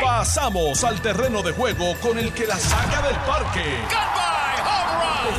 [0.00, 3.64] Pasamos al terreno de juego con el que la saca del parque.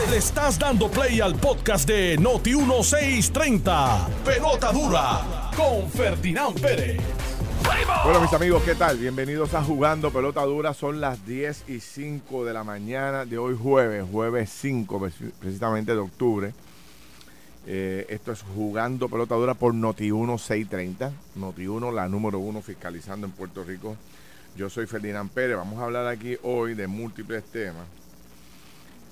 [0.09, 4.07] Le estás dando play al podcast de Noti 1630.
[4.25, 7.01] Pelota dura con Ferdinand Pérez.
[8.03, 8.97] Bueno, mis amigos, ¿qué tal?
[8.97, 10.73] Bienvenidos a Jugando Pelota Dura.
[10.73, 15.09] Son las 10 y 5 de la mañana de hoy jueves, jueves 5
[15.39, 16.53] precisamente de octubre.
[17.65, 21.11] Eh, esto es Jugando Pelota Dura por Noti1 630.
[21.37, 23.95] Noti1, la número uno fiscalizando en Puerto Rico.
[24.55, 25.55] Yo soy Ferdinand Pérez.
[25.57, 27.85] Vamos a hablar aquí hoy de múltiples temas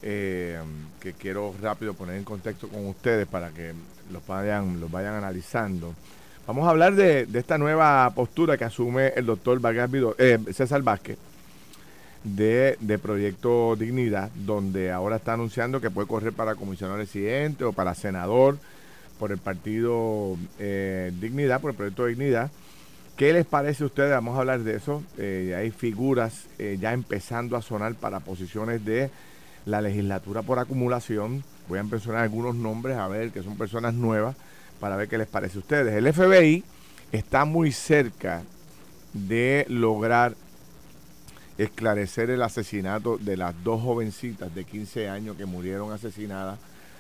[0.01, 0.59] eh,
[0.99, 3.73] que quiero rápido poner en contexto con ustedes para que
[4.11, 5.93] los vayan, los vayan analizando.
[6.45, 9.61] Vamos a hablar de, esta nueva postura que asume el doctor
[10.17, 11.17] eh, César Vázquez
[12.23, 17.95] de, Proyecto Dignidad, donde ahora está anunciando que puede correr para comisionado residente o para
[17.95, 18.57] senador
[19.19, 22.51] por el partido eh, Dignidad, por el Proyecto Dignidad.
[23.17, 24.11] ¿Qué les parece a ustedes?
[24.11, 25.03] Vamos a hablar de eso.
[25.17, 26.45] Eh, hay figuras
[26.79, 29.11] ya empezando a sonar para posiciones de
[29.65, 31.43] la legislatura por acumulación.
[31.67, 34.35] Voy a mencionar algunos nombres, a ver, que son personas nuevas
[34.79, 35.93] para ver qué les parece a ustedes.
[35.93, 36.63] El FBI
[37.11, 38.41] está muy cerca
[39.13, 40.35] de lograr
[41.63, 46.59] esclarecer el asesinato de las dos jovencitas de 15 años que murieron asesinadas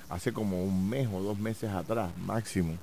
[0.09, 2.75] hace como un mes o dos meses atrás, máximo.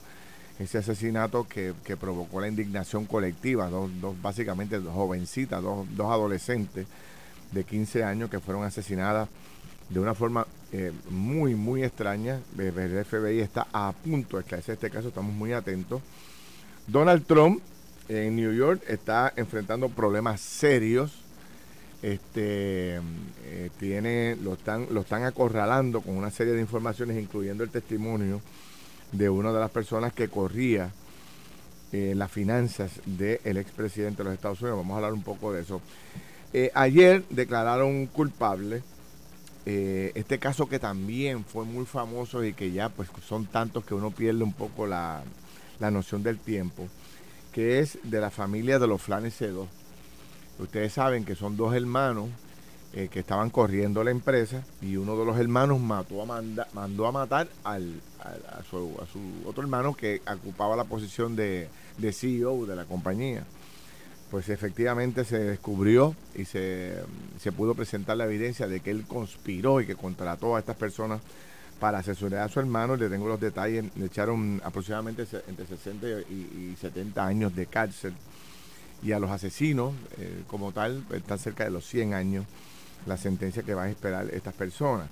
[0.59, 3.91] Ese asesinato que, provocó la indignación colectiva, dos,
[4.21, 6.87] básicamente dos jovencitas, dos, dos adolescentes
[7.53, 9.29] de 15 años que fueron asesinadas
[9.89, 12.41] de una forma eh, muy, muy extraña.
[12.59, 16.03] El FBI está a punto de esclarecer este caso, estamos muy atentos.
[16.89, 17.61] Donald Trump
[18.09, 21.28] en New York está enfrentando problemas serios.
[22.01, 23.01] Este
[23.45, 28.41] eh, tiene, lo están, lo están acorralando con una serie de informaciones, incluyendo el testimonio
[29.13, 30.91] de una de las personas que corría
[31.93, 34.79] eh, las finanzas del expresidente de los Estados Unidos.
[34.79, 35.81] Vamos a hablar un poco de eso.
[36.75, 38.83] ayer declararon culpable
[39.71, 43.93] eh, este caso que también fue muy famoso y que ya pues son tantos que
[43.93, 45.23] uno pierde un poco la,
[45.79, 46.89] noción del tiempo,
[47.53, 49.67] que es de la familia de los Flanes C2.
[50.59, 52.29] Ustedes saben que son dos hermanos
[52.93, 56.43] eh, que estaban corriendo la empresa y uno de los hermanos mató a
[56.73, 58.91] mandó a matar al, a, su,
[59.45, 63.45] otro hermano que ocupaba la posición de, de CEO de la compañía
[64.31, 67.03] pues efectivamente se descubrió y se,
[67.57, 71.21] pudo presentar la evidencia de que él conspiró y que contrató a estas personas
[71.81, 72.97] para asesorar a su hermano.
[72.97, 78.13] Le tengo los detalles, le echaron aproximadamente entre 60 y, 70 años de cárcel.
[79.03, 82.45] Y a los asesinos, eh, como tal, están cerca de los 100 años
[83.07, 85.09] la sentencia que van a esperar estas personas.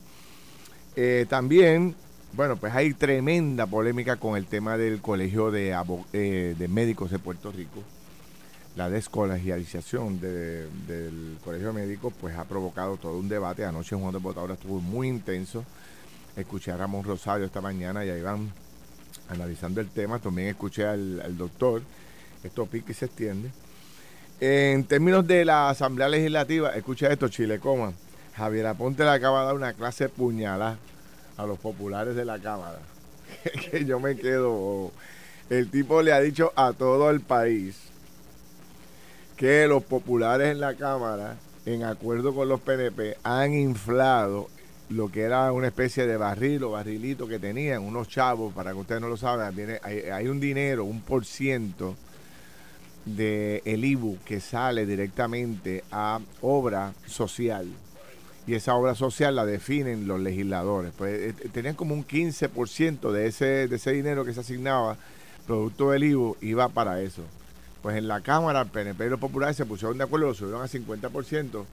[0.97, 1.95] Eh, también,
[2.33, 5.77] bueno, pues hay tremenda polémica con el tema del Colegio de,
[6.13, 7.83] eh, de Médicos de Puerto Rico
[8.77, 13.65] la descolegialización del Colegio Médico pues ha provocado todo un debate.
[13.65, 15.65] Anoche Juan de Botadora estuvo muy intenso.
[16.37, 18.53] Escuché a Ramón Rosario esta mañana y ahí van
[19.31, 20.19] analizando el tema.
[20.19, 21.83] También escuché al, doctor.
[22.45, 23.51] Esto pique y se extiende.
[24.41, 27.93] En términos de la Asamblea Legislativa, escucha esto, Chile Coma.
[28.37, 30.79] Javier Aponte le acaba de dar una clase puñalada
[31.39, 32.79] a los populares de la Cámara.
[33.71, 34.93] que yo me quedo.
[35.49, 37.77] El tipo le ha dicho a todo el país
[39.37, 44.49] que los populares en la Cámara, en acuerdo con los PNP, han inflado
[44.89, 48.79] lo que era una especie de barril o barrilito que tenían unos chavos, para que
[48.79, 51.97] ustedes no lo saben, viene, hay, un dinero, un por ciento
[53.07, 57.67] de el IBU que sale directamente a obra social.
[58.47, 60.93] Y esa obra social la definen los legisladores.
[60.97, 64.97] Pues eh, tenían como un 15% de ese, de ese dinero que se asignaba,
[65.47, 67.23] producto del IBU, iba para eso.
[67.83, 70.63] Pues en la Cámara, el PNP y los populares se pusieron de acuerdo, lo subieron
[70.63, 71.65] a 50%.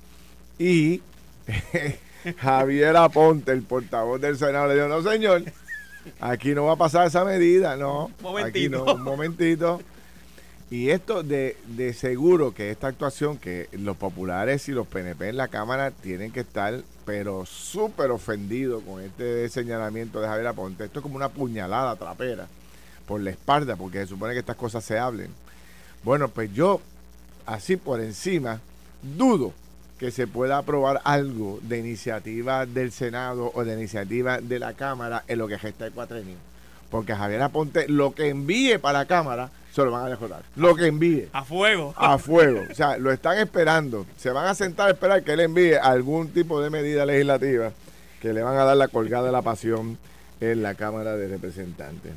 [0.59, 1.01] Y
[2.37, 5.43] Javier Aponte, el portavoz del Senado, le dijo, no señor,
[6.19, 8.11] aquí no va a pasar esa medida, no.
[8.43, 9.81] Aquí no, un momentito.
[10.73, 15.37] Y esto de, de seguro que esta actuación, que los populares y los PNP en
[15.37, 20.85] la Cámara tienen que estar, pero súper ofendidos con este señalamiento de Javier Aponte.
[20.85, 22.47] Esto es como una puñalada trapera
[23.05, 25.29] por la espalda, porque se supone que estas cosas se hablen.
[26.03, 26.81] Bueno, pues yo,
[27.45, 28.59] así por encima,
[29.03, 29.53] dudo
[29.99, 35.23] que se pueda aprobar algo de iniciativa del Senado o de iniciativa de la Cámara
[35.27, 36.37] en lo que gesta el cuatrenio.
[36.89, 40.43] Porque Javier Aponte, lo que envíe para la Cámara, se lo van a dejar.
[40.55, 41.29] Lo que envíe.
[41.33, 41.95] A fuego.
[41.97, 42.61] A fuego.
[42.69, 44.05] O sea, lo están esperando.
[44.17, 47.71] Se van a sentar a esperar que él envíe algún tipo de medida legislativa
[48.21, 49.97] que le van a dar la colgada de la pasión
[50.39, 52.13] en la Cámara de Representantes.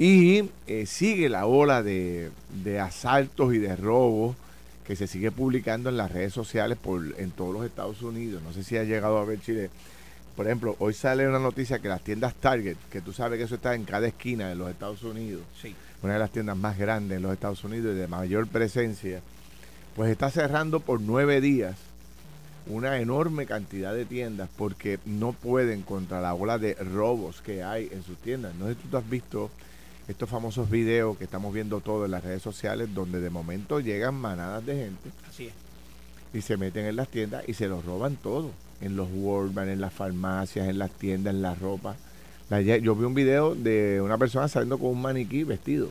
[0.00, 2.32] Y eh, sigue la ola de,
[2.82, 4.34] asaltos y de robos
[4.84, 8.42] que se sigue publicando en las redes sociales por, en todos los Estados Unidos.
[8.42, 9.70] No sé si ha llegado a ver Chile.
[10.34, 13.54] Por ejemplo, hoy sale una noticia que las tiendas Target, que tú sabes que eso
[13.54, 15.42] está en cada esquina de los Estados Unidos,
[16.02, 19.20] una de las tiendas más grandes en los Estados Unidos y de mayor presencia,
[19.96, 21.76] pues está cerrando por nueve días
[22.66, 27.88] una enorme cantidad de tiendas porque no pueden contra la ola de robos que hay
[27.92, 28.54] en sus tiendas.
[28.54, 29.50] No sé si tú has visto
[30.08, 34.14] estos famosos videos que estamos viendo todos en las redes sociales donde de momento llegan
[34.14, 35.10] manadas de gente.
[35.28, 35.54] Así es.
[36.32, 38.50] Y se meten en las tiendas y se los roban todo.
[38.80, 41.96] En los Walmart, en las farmacias, en las tiendas, en la ropa.
[42.58, 45.90] Yo vi un video de una persona saliendo con un maniquí vestido.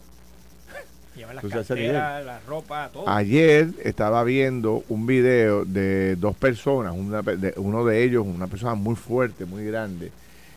[1.16, 3.08] Lleva las carteras, la ropa, todo.
[3.10, 6.94] Ayer estaba viendo un video de dos personas,
[7.58, 10.12] uno de ellos, una persona muy fuerte, muy grande,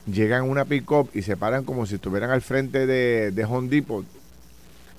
[0.06, 3.68] llegan a una pick-up y se paran como si estuvieran al frente de, de Home
[3.68, 4.04] Depot.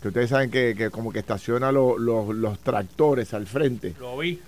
[0.01, 3.93] Que ustedes saben que, como que estaciona los tractores al frente.
[3.99, 4.39] Lo vi.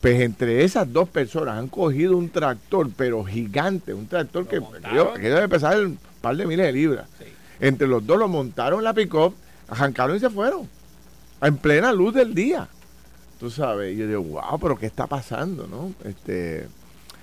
[0.00, 4.60] Pues entre esas dos personas han cogido un tractor, pero gigante, un tractor que,
[5.20, 7.06] que, debe pesar un par de miles de libras.
[7.58, 9.34] Entre los dos lo montaron en la pick-up,
[9.68, 10.68] arrancaron y se fueron.
[11.42, 12.68] En plena luz del día.
[13.40, 15.92] Tú sabes, y yo digo, wow, pero ¿qué está pasando, no?
[16.08, 16.66] Este,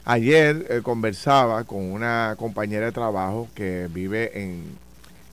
[0.07, 4.77] Ayer eh, conversaba con una compañera de trabajo que vive en,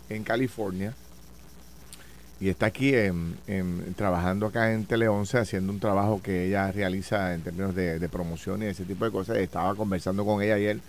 [0.09, 0.95] en California
[2.43, 2.93] y está aquí
[3.95, 8.65] trabajando acá en Tele 11 haciendo un trabajo que ella realiza en términos de, promoción
[8.65, 9.37] y ese tipo de cosas.
[9.37, 10.81] Estaba conversando con ella ayer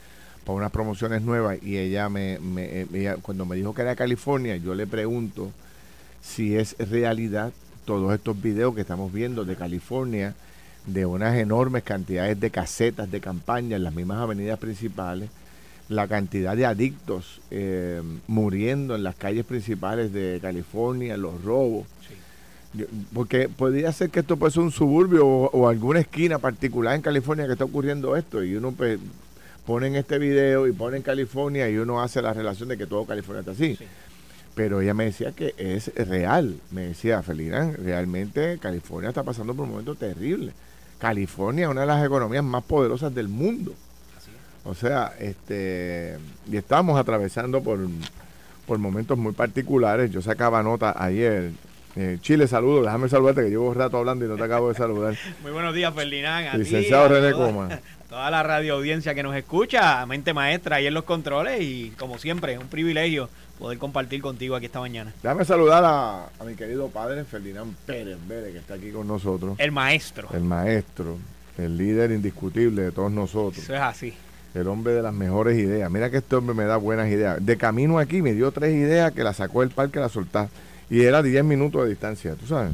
[0.46, 2.88] por unas promociones nuevas y ella me, me
[3.22, 5.52] cuando me dijo que era California, yo le pregunto
[6.24, 7.54] si es realidad
[7.86, 10.34] todos estos videos que estamos viendo de California
[10.88, 15.30] de unas enormes cantidades de casetas de campaña en las mismas avenidas principales,
[15.90, 21.86] la cantidad de adictos eh, muriendo en las calles principales de California, los robos.
[23.14, 27.46] porque podría ser que esto puede ser un suburbio o, alguna esquina particular en California
[27.46, 29.00] que está ocurriendo esto y uno pues,
[29.66, 32.88] pone en este video y pone en California y uno hace la relación de que
[32.88, 33.78] todo California está así.
[34.56, 36.58] Pero ella me decía que es real.
[36.72, 40.54] Me decía, Felina, realmente California está pasando por un momento terrible.
[41.00, 43.74] California es una de las economías más poderosas del mundo.
[44.66, 46.18] O sea, este,
[46.50, 47.80] y estamos atravesando por,
[48.66, 50.12] por momentos muy particulares.
[50.12, 51.52] Yo sacaba nota ayer.
[51.96, 52.86] Eh, Chile, saludos.
[52.86, 55.16] Déjame saludarte que llevo un rato hablando y no te acabo de saludar.
[55.44, 56.58] muy buenos días, Ferdinand.
[56.58, 57.80] Licenciado René Coma.
[58.10, 62.20] Toda la radio audiencia que nos escucha, mente maestra ahí en los controles y como
[62.20, 63.28] siempre, un privilegio
[63.58, 65.12] poder compartir contigo aquí esta mañana.
[65.24, 69.56] Déjame saludar a, mi querido padre Ferdinand Pérez Vélez, que está aquí con nosotros.
[69.58, 70.30] El maestro.
[70.32, 71.18] El maestro,
[71.58, 73.64] el líder indiscutible de todos nosotros.
[73.64, 74.14] Eso es así.
[74.54, 75.90] El hombre de las mejores ideas.
[75.90, 77.44] Mira que este hombre me da buenas ideas.
[77.44, 80.50] De camino aquí me dio tres ideas que la sacó del parque la soltar.
[80.90, 82.74] Y era 10 minutos de distancia, tú sabes.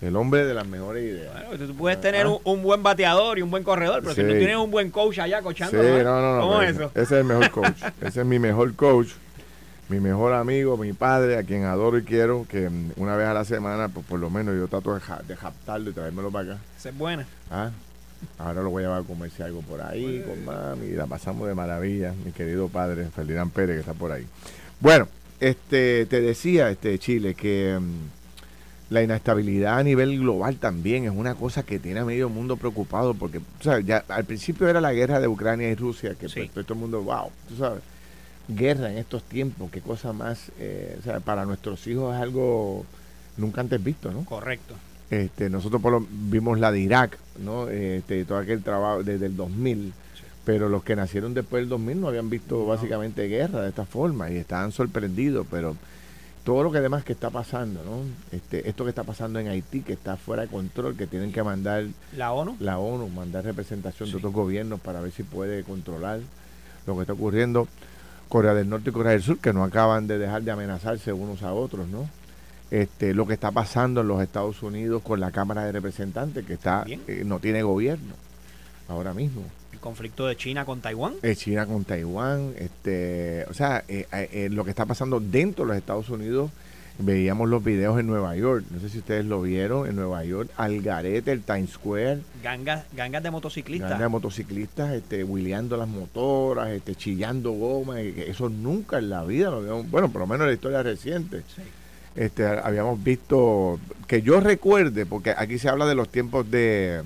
[0.00, 1.32] El hombre de las mejores ideas.
[1.48, 4.56] Bueno, tú puedes tener un, buen bateador y un buen corredor, pero si no tienes
[4.56, 5.80] un buen coach allá coachando.
[5.80, 6.40] Sí, no, no, no.
[6.40, 6.90] ¿Cómo es eso?
[6.94, 7.82] Ese es el mejor coach.
[8.00, 9.08] ese es mi mejor coach
[9.92, 13.44] mi mejor amigo, mi padre, a quien adoro y quiero, que una vez a la
[13.44, 16.62] semana, pues por lo menos yo trato de, de japtarlo y traérmelo para acá.
[16.78, 17.26] Esa es buena.
[17.50, 17.70] Ah,
[18.38, 21.48] ahora lo voy a llevar a comerse algo por ahí con mami y la pasamos
[21.48, 24.26] de maravilla, mi querido padre Ferdinand Pérez que está por ahí.
[24.80, 25.08] Bueno,
[25.40, 31.34] este te decía este Chile que mm, la inestabilidad a nivel global también es una
[31.34, 35.20] cosa que tiene a medio mundo preocupado porque, sabes, ya al principio era la guerra
[35.20, 37.82] de Ucrania y Rusia que pues, todo el mundo, wow, tú sabes
[38.48, 42.84] guerra en estos tiempos, qué cosa más, eh, o sea, para nuestros hijos es algo
[43.36, 44.24] nunca antes visto, ¿no?
[44.24, 44.74] Correcto.
[45.12, 47.68] Este, nosotros por lo, vimos la de Irak, ¿no?
[47.68, 49.92] Este, todo aquel trabajo desde el 2000,
[50.46, 54.30] pero los que nacieron después del 2000 no habían visto básicamente guerra de esta forma
[54.30, 55.76] y estaban sorprendidos, pero
[56.44, 57.98] todo lo que demás que está pasando, ¿no?
[58.34, 61.42] Este, esto que está pasando en Haití, que está fuera de control, que tienen que
[61.42, 61.84] mandar
[62.16, 66.20] la ONU, la ONU, mandar representación de otros gobiernos para ver si puede controlar
[66.86, 67.68] lo que está ocurriendo.
[68.30, 71.42] Corea del Norte y Corea del Sur, que no acaban de dejar de amenazarse unos
[71.42, 72.08] a otros, ¿no?
[72.72, 76.54] Este, lo que está pasando en los Estados Unidos con la Cámara de Representantes, que
[76.54, 78.14] está eh, no tiene gobierno
[78.88, 79.42] ahora mismo.
[79.74, 81.16] El conflicto de China con Taiwán.
[81.22, 85.76] Eh, China con Taiwán, este, o sea, eh, lo que está pasando dentro de los
[85.76, 86.50] Estados Unidos
[86.98, 88.64] veíamos los videos en Nueva York.
[88.70, 92.20] No sé si ustedes lo vieron en Nueva York, Algarete, el Times Square.
[92.42, 93.90] Gangas, gangas de motociclistas.
[93.90, 98.00] Gangas de motociclistas, este, huileando las motoras, este, chillando goma.
[98.00, 101.42] Eso nunca en la vida lo habíamos, bueno, por lo menos en la historia reciente.
[102.14, 107.02] Este, habíamos visto, que yo recuerde, porque aquí se habla de los tiempos de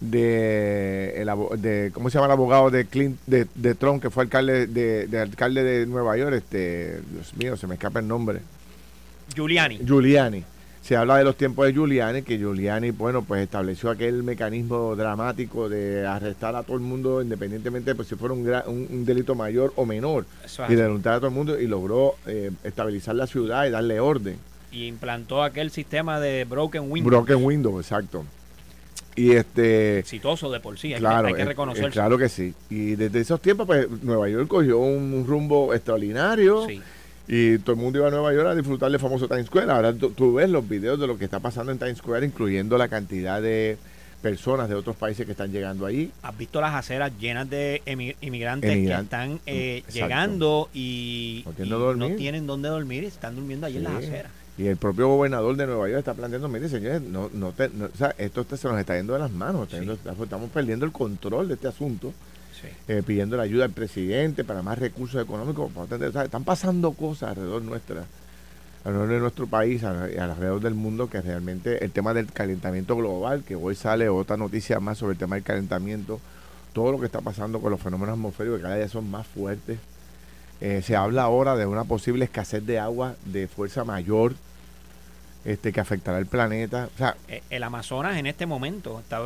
[0.00, 1.28] de, el,
[1.60, 5.08] de cómo se llama el abogado de Clint de, de Trump que fue alcalde de,
[5.08, 8.40] de, alcalde de Nueva York este Dios mío se me escapa el nombre
[9.34, 9.78] Giuliani.
[9.78, 10.44] Giuliani.
[10.82, 15.68] Se habla de los tiempos de Giuliani, que Giuliani, bueno, pues estableció aquel mecanismo dramático
[15.68, 19.72] de arrestar a todo el mundo independientemente de pues, si fuera un, un, delito mayor
[19.76, 20.24] o menor.
[20.68, 24.38] y denunciar a todo el mundo y logró eh, estabilizar la ciudad y darle orden.
[24.70, 27.10] Y implantó aquel sistema de broken window.
[27.10, 28.24] Broken window, exacto.
[29.18, 29.98] Y este.
[29.98, 31.90] Exitoso de por sí, hay, claro, que, reconocerlo.
[31.90, 32.54] Claro que sí.
[32.70, 36.66] Y desde esos tiempos, pues Nueva York cogió un, rumbo extraordinario.
[36.66, 36.80] Sí.
[37.28, 39.70] Y todo el mundo iba a Nueva York a disfrutar del famoso Times Square.
[39.70, 42.88] Ahora tú, ves los videos de lo que está pasando en Times Square, incluyendo la
[42.88, 43.76] cantidad de
[44.22, 46.10] personas de otros países que están llegando allí.
[46.22, 47.82] Has visto las aceras llenas de
[48.22, 53.84] inmigrantes que están eh, llegando y, no tienen dónde dormir y están durmiendo allí en
[53.84, 54.32] las aceras.
[54.56, 58.12] Y el propio gobernador de Nueva York está planteando, mire señores, no, no, o sea,
[58.18, 62.12] esto se nos está yendo de las manos, estamos perdiendo el control de este asunto,
[62.88, 65.70] eh, pidiendo la ayuda al presidente para más recursos económicos.
[66.24, 68.04] están pasando cosas alrededor nuestra,
[68.84, 73.56] alrededor de nuestro país, alrededor del mundo, que realmente el tema del calentamiento global, que
[73.56, 76.20] hoy sale otra noticia más sobre el tema del calentamiento,
[76.72, 79.78] todo lo que está pasando con los fenómenos atmosféricos que cada día son más fuertes.
[80.60, 84.34] Eh, se habla ahora de una posible escasez de agua de fuerza mayor
[85.44, 86.88] este, que afectará el planeta.
[86.94, 89.22] O sea, eh, el Amazonas en este momento está,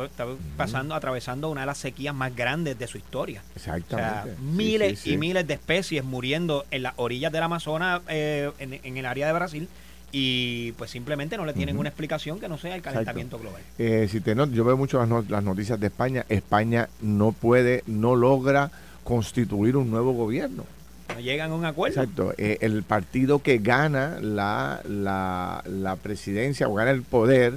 [0.57, 3.41] pasando, atravesando una de las sequías más grandes de su historia.
[3.55, 4.35] Exactamente.
[4.41, 9.27] miles y miles de especies muriendo en las orillas del Amazonas, eh, en, el área
[9.27, 9.67] de Brasil,
[10.11, 13.61] y pues simplemente no le tienen una explicación que no sea el calentamiento global.
[13.79, 16.25] Eh, si te yo veo mucho las, las noticias de España.
[16.29, 18.71] España no puede, no logra
[19.03, 20.65] constituir un nuevo gobierno.
[21.09, 22.01] No llegan a un acuerdo.
[22.01, 22.33] Exacto.
[22.37, 27.55] Eh, el partido que gana la, la, presidencia o gana el poder,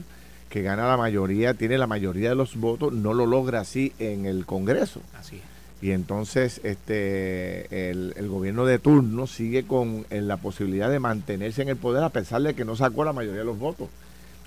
[0.50, 4.26] que gana la mayoría, tiene la mayoría de los votos, no lo logra así en
[4.26, 5.00] el Congreso.
[5.18, 5.42] Así es.
[5.82, 11.68] Y entonces este el, el gobierno de turno sigue con la posibilidad de mantenerse en
[11.68, 13.88] el poder a pesar de que no sacó la mayoría de los votos.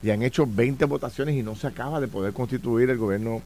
[0.02, 3.42] Y han hecho 20 votaciones y no se acaba de poder constituir el gobierno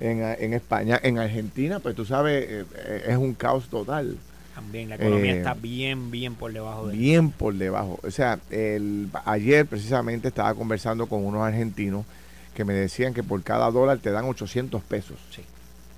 [0.00, 1.00] en, en España.
[1.02, 4.16] En Argentina, pues tú sabes, eh, eh, es un caos total.
[4.56, 8.00] También la economía eh, está bien, bien por debajo de Bien por debajo.
[8.02, 12.06] O sea, el, ayer precisamente estaba conversando con unos argentinos
[12.54, 15.18] que me decían que por cada dólar te dan 800 pesos.
[15.30, 15.42] Sí.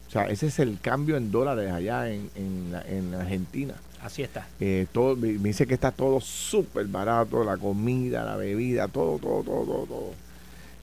[0.09, 3.75] O sea, ese es el cambio en dólares allá en, en, Argentina.
[4.03, 4.49] Así está.
[4.59, 9.45] Eh, todo, me dice que está todo súper barato, la comida, la bebida, todo, todo,
[9.45, 10.28] todo, todo, todo.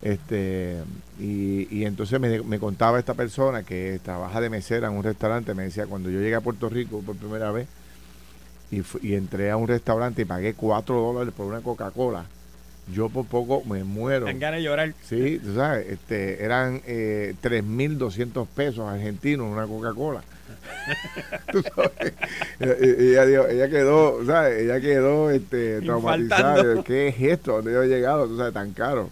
[0.02, 0.84] Este,
[1.20, 5.54] y, y entonces me, me, contaba esta persona que trabaja de mesera en un restaurante,
[5.54, 7.68] me decía, cuando yo llegué a Puerto Rico por primera vez
[8.72, 12.25] y, y entré a un restaurante y pagué 4 dólares por una Coca-Cola,
[12.94, 14.25] yo por poco me muero.
[14.25, 14.94] Dan ganas de llorar.
[15.04, 20.22] Sí, tú sabes, este, eran eh, 3.200 pesos argentinos una Coca-Cola.
[21.52, 22.14] ¿Tú sabes?
[22.60, 24.62] ella, ella, quedó, ¿sabes?
[24.64, 26.84] Ella quedó este, traumatizada.
[26.84, 27.54] ¿Qué es esto?
[27.54, 28.28] ¿Dónde yo he llegado?
[28.28, 28.54] ¿Tú sabes?
[28.54, 29.10] Tan caro.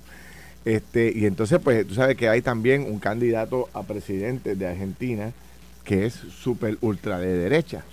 [0.65, 5.34] Este, y entonces, pues, tú sabes que hay también un candidato a presidente de Argentina
[5.84, 7.84] que es súper ultra de derecha.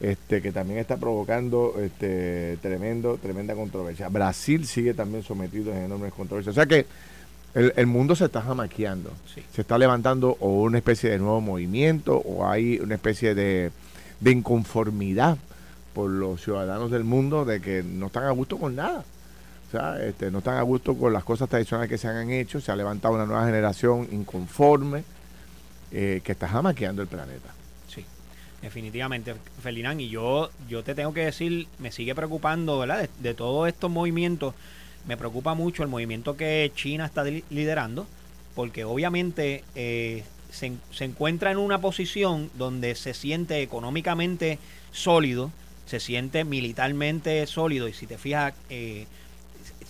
[0.00, 4.08] Este, que también está provocando este, tremendo, tremenda controversia.
[4.08, 6.52] Brasil sigue también sometido en enormes controversias.
[6.52, 6.86] O sea que
[7.54, 9.12] el, mundo se está jamaqueando.
[9.54, 13.70] Se está levantando o una especie de nuevo movimiento o hay una especie de,
[14.20, 15.38] de inconformidad
[15.94, 19.04] por los ciudadanos del mundo de que no están a gusto con nada.
[19.74, 22.76] Este, no están a gusto con las cosas tradicionales que se han hecho, se ha
[22.76, 25.04] levantado una nueva generación inconforme
[25.90, 27.54] eh, que está jamaqueando el planeta.
[27.88, 28.04] Sí,
[28.60, 33.08] definitivamente, Felinán, y yo, yo te tengo que decir, me sigue preocupando, ¿verdad?
[33.20, 34.54] De, todos estos movimientos,
[35.06, 38.06] me preocupa mucho el movimiento que China está liderando,
[38.54, 44.58] porque obviamente eh, se, se encuentra en una posición donde se siente económicamente
[44.92, 45.50] sólido,
[45.86, 49.06] se siente militarmente sólido, y si te fijas, eh,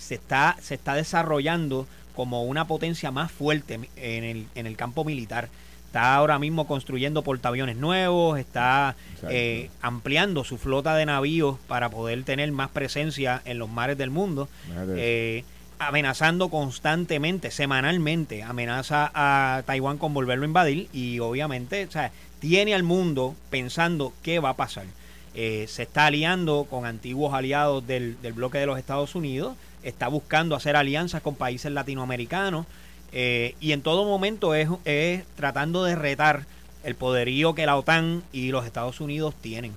[0.03, 5.05] se está, se está desarrollando como una potencia más fuerte en el, en el campo
[5.05, 5.49] militar.
[5.87, 8.97] Está ahora mismo construyendo portaaviones nuevos, está
[9.29, 14.11] eh, ampliando su flota de navíos para poder tener más presencia en los mares del
[14.11, 14.49] mundo.
[14.97, 15.45] Eh,
[15.79, 22.75] amenazando constantemente, semanalmente, amenaza a Taiwán con volverlo a invadir y obviamente o sea, tiene
[22.75, 24.87] al mundo pensando qué va a pasar.
[25.35, 30.09] Eh, se está aliando con antiguos aliados del, del bloque de los Estados Unidos, está
[30.09, 32.67] buscando hacer alianzas con países latinoamericanos
[33.13, 36.47] eh, y en todo momento es, es, tratando de retar
[36.83, 39.73] el poderío que la OTAN y los Estados Unidos tienen.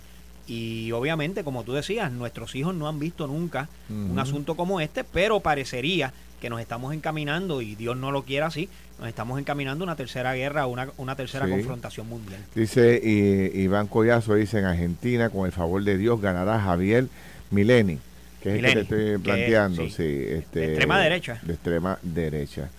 [0.47, 5.03] Y obviamente, como tú decías, nuestros hijos no han visto nunca un asunto como este,
[5.03, 8.69] pero parecería que nos estamos encaminando, y Dios no lo quiera así,
[9.00, 12.39] nos estamos encaminando a una tercera guerra, una, una tercera confrontación mundial.
[12.53, 17.07] Dice y, Iván Collazo, dice en Argentina, con el favor de Dios, ganará Javier
[17.50, 18.00] Mileni
[18.45, 20.03] que es el que te estoy planteando, sí.
[20.29, 21.39] este, de extrema derecha.
[21.41, 22.69] De extrema derecha.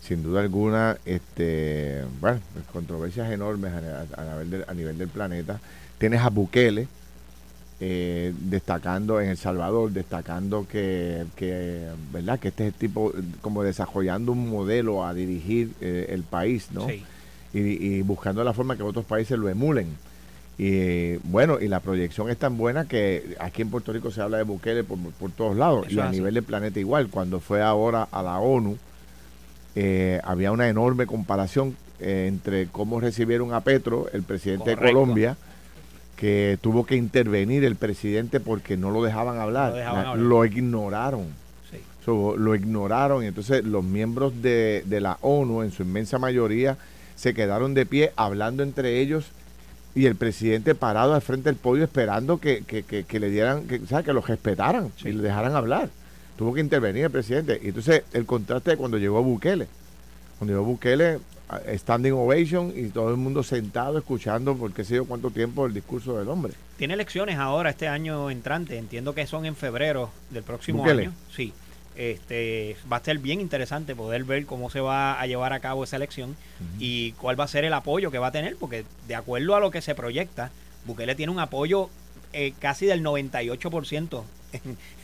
[0.00, 2.38] Sin duda alguna, este, bueno,
[2.72, 5.58] controversias enormes a, nivel, del, a nivel del planeta.
[5.98, 6.86] Tienes a Bukele,
[7.80, 12.38] eh, destacando en El Salvador, destacando que, que, ¿verdad?
[12.38, 16.86] que este es el tipo, como desarrollando un modelo a dirigir eh, el país, ¿no?
[16.88, 17.02] Sí.
[17.52, 19.88] Y, buscando la forma que otros países lo emulen.
[20.58, 24.38] Y bueno, y la proyección es tan buena que aquí en Puerto Rico se habla
[24.38, 27.08] de Bukele por, todos lados y a nivel del planeta igual.
[27.08, 28.78] Cuando fue ahora a la ONU,
[29.74, 35.36] eh, había una enorme comparación entre cómo recibieron a Petro, el presidente de Colombia,
[36.16, 40.16] que tuvo que intervenir el presidente porque no lo dejaban hablar.
[40.16, 41.26] Lo, ignoraron.
[42.06, 46.78] lo ignoraron y entonces los miembros de, la ONU, en su inmensa mayoría,
[47.14, 49.26] se quedaron de pie hablando entre ellos
[49.96, 52.62] y el presidente parado al frente del podio esperando que,
[53.10, 55.88] le dieran, que, que los respetaran y le dejaran hablar.
[56.36, 57.58] Tuvo que intervenir el presidente.
[57.62, 59.66] Y entonces el contraste de cuando llegó Bukele.
[60.38, 61.18] Cuando llegó Bukele,
[61.76, 65.72] standing ovation y todo el mundo sentado escuchando por qué sé yo cuánto tiempo el
[65.72, 66.52] discurso del hombre.
[66.76, 71.14] Tiene elecciones ahora este año entrante, entiendo que son en febrero del próximo año.
[71.34, 71.54] Sí.
[71.96, 75.84] Este, va a ser bien interesante poder ver cómo se va a llevar a cabo
[75.84, 76.36] esa elección
[76.78, 79.60] y cuál va a ser el apoyo que va a tener, porque de acuerdo a
[79.60, 80.50] lo que se proyecta,
[80.84, 81.88] Bukele tiene un apoyo
[82.32, 84.22] eh, casi del 98%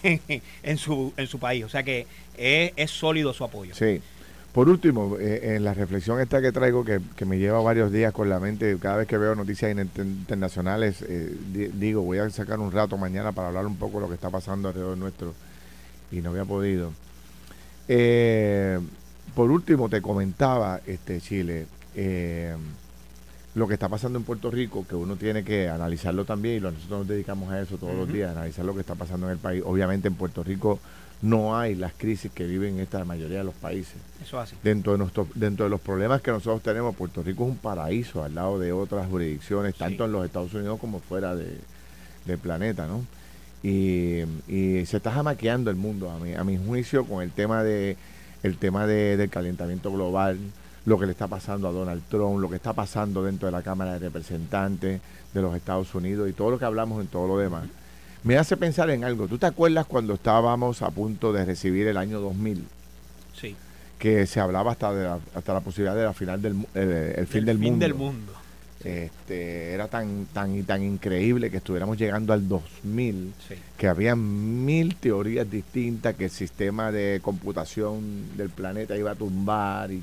[0.03, 0.21] en,
[0.63, 2.07] en, su, en su país, o sea que
[2.37, 3.75] es, es sólido su apoyo.
[3.75, 4.03] Sí.
[4.53, 8.29] Por último, eh, en la reflexión esta que traigo, que, me lleva varios días con
[8.29, 11.35] la mente, cada vez que veo noticias internacionales, eh,
[11.73, 14.29] digo, voy a sacar un rato mañana para hablar un poco de lo que está
[14.29, 15.35] pasando alrededor nuestro,
[16.13, 16.93] y no había podido.
[17.89, 18.79] Eh,
[19.35, 21.67] por último, te comentaba, este Chile,
[23.55, 27.01] lo que está pasando en Puerto Rico, que uno tiene que analizarlo también, y nosotros
[27.01, 29.63] nos dedicamos a eso todos los días, analizar lo que está pasando en el país.
[29.65, 30.79] Obviamente en Puerto Rico
[31.23, 33.95] no hay las crisis que viven esta mayoría de los países.
[34.23, 34.57] Eso así.
[34.63, 38.25] Dentro de, nuestro, dentro de los problemas que nosotros tenemos, Puerto Rico es un paraíso
[38.25, 41.59] al lado de otras jurisdicciones, tanto en los Estados Unidos como fuera de,
[42.25, 43.05] del planeta, ¿no?
[43.63, 44.25] Y,
[44.87, 47.97] se está jamaqueando el mundo, a mi, a mi juicio, con el tema de
[48.43, 50.37] el tema de, del calentamiento global,
[50.85, 53.63] lo que le está pasando a Donald Trump, lo que está pasando dentro de la
[53.63, 55.01] Cámara de Representantes
[55.33, 57.69] de los Estados Unidos y todo lo que hablamos en todo lo demás
[58.25, 59.29] me hace pensar en algo.
[59.29, 62.65] ¿Tú te acuerdas cuando estábamos a punto de recibir el año 2000?
[63.35, 63.57] Sí.
[63.99, 67.27] Que se hablaba hasta de la, hasta la posibilidad de la final del eh, el,
[67.27, 68.33] fin del fin del mundo.
[68.85, 73.33] Este, era tan, tan y tan increíble que estuviéramos llegando al 2000,
[73.77, 79.93] que había mil teorías distintas, que el sistema de computación del planeta iba a tumbar
[79.93, 80.03] y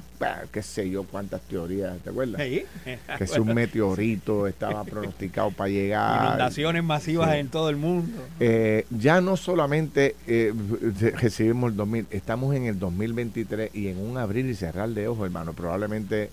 [0.52, 2.42] qué sé yo cuántas teorías, ¿te acuerdas?
[2.42, 6.28] Que si un meteorito estaba pronosticado para llegar.
[6.28, 8.22] Inundaciones masivas en todo el mundo.
[8.40, 10.54] Eh, ya no solamente eh,
[11.18, 15.26] recibimos el 2000, estamos en el 2023 y en un abrir y cerrar de ojos,
[15.26, 16.30] hermano, probablemente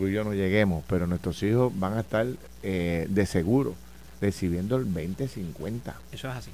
[0.00, 2.26] tú y yo no lleguemos, pero nuestros hijos van a estar
[2.62, 3.74] eh, de seguro
[4.18, 5.94] recibiendo el 2050.
[6.10, 6.50] Eso es así.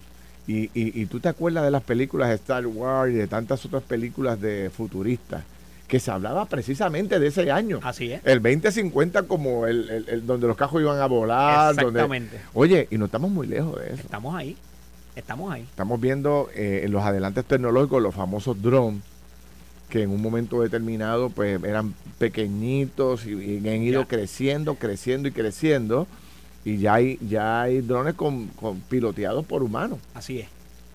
[0.48, 3.82] Y, y, tú te acuerdas de las películas de Star Wars y de tantas otras
[3.82, 5.42] películas de futuristas
[5.88, 7.80] que se hablaba precisamente de ese año.
[7.82, 8.20] Así es.
[8.24, 11.74] El 2050 como el, el, donde los cajos iban a volar.
[11.74, 12.40] Exactamente.
[12.54, 14.02] oye, y no estamos muy lejos de eso.
[14.02, 14.56] Estamos ahí.
[15.16, 15.62] Estamos ahí.
[15.62, 19.02] Estamos viendo eh, en los adelantes tecnológicos los famosos drones
[19.96, 26.06] que en un momento determinado pues eran pequeñitos y, han ido creciendo, creciendo y creciendo
[26.66, 28.50] y ya hay ya hay drones con,
[28.90, 29.98] piloteados por humanos.
[30.12, 30.48] Así es.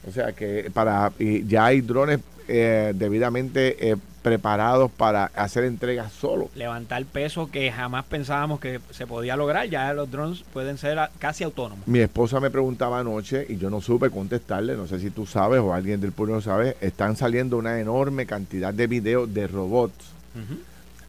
[0.08, 6.12] O sea que para y ya hay drones eh, debidamente eh, preparados para hacer entregas
[6.14, 6.50] solo.
[6.56, 9.68] Levantar peso que jamás pensábamos que se podía lograr.
[9.70, 11.88] Ya los drones pueden ser casi autónomos.
[11.88, 14.76] Mi esposa me preguntaba anoche y yo no supe contestarle.
[14.76, 16.78] No sé si tú sabes o alguien del pueblo lo sabe.
[16.82, 20.12] Están saliendo una enorme cantidad de videos de robots.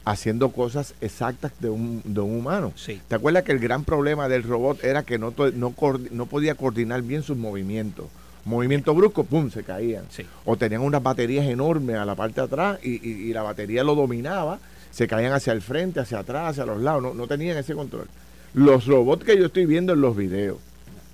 [0.05, 2.73] Haciendo cosas exactas de un, de un humano.
[2.75, 2.99] Sí.
[3.07, 5.73] ¿Te acuerdas que el gran problema del robot era que no, no,
[6.11, 8.07] no podía coordinar bien sus movimientos?
[8.45, 10.05] Movimiento brusco, ¡pum!, se caían.
[10.45, 14.59] O tenían unas baterías enormes a la parte de atrás y, la batería lo dominaba,
[14.91, 18.07] se caían hacia el frente, hacia atrás, hacia los lados, no, no tenían ese control.
[18.53, 20.57] Los robots que yo estoy viendo en los videos,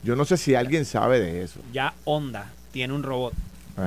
[0.04, 1.60] yo no sé si alguien sabe de eso.
[1.72, 3.34] Ya Honda tiene un robot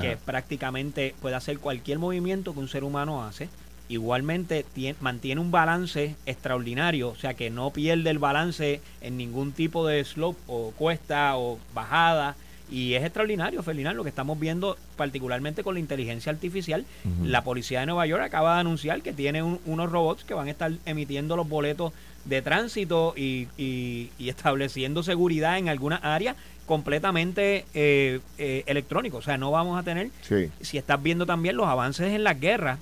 [0.01, 3.51] que prácticamente puede hacer cualquier movimiento que un ser humano hace.
[3.91, 4.65] Igualmente
[5.01, 10.03] mantiene un balance extraordinario, o sea que no pierde el balance en ningún tipo de
[10.03, 12.37] slope o cuesta o bajada
[12.73, 16.87] Y es extraordinario, Ferdinand, lo que estamos viendo, particularmente con la inteligencia artificial.
[17.23, 20.53] La policía de Nueva York acaba de anunciar que tiene unos robots que van a
[20.53, 21.93] estar emitiendo los boletos
[22.25, 29.19] de tránsito y, y, estableciendo seguridad en algunas áreas completamente eh, eh, electrónico.
[29.19, 30.09] O sea, no vamos a tener,
[30.63, 32.79] si estás viendo también los avances en las guerras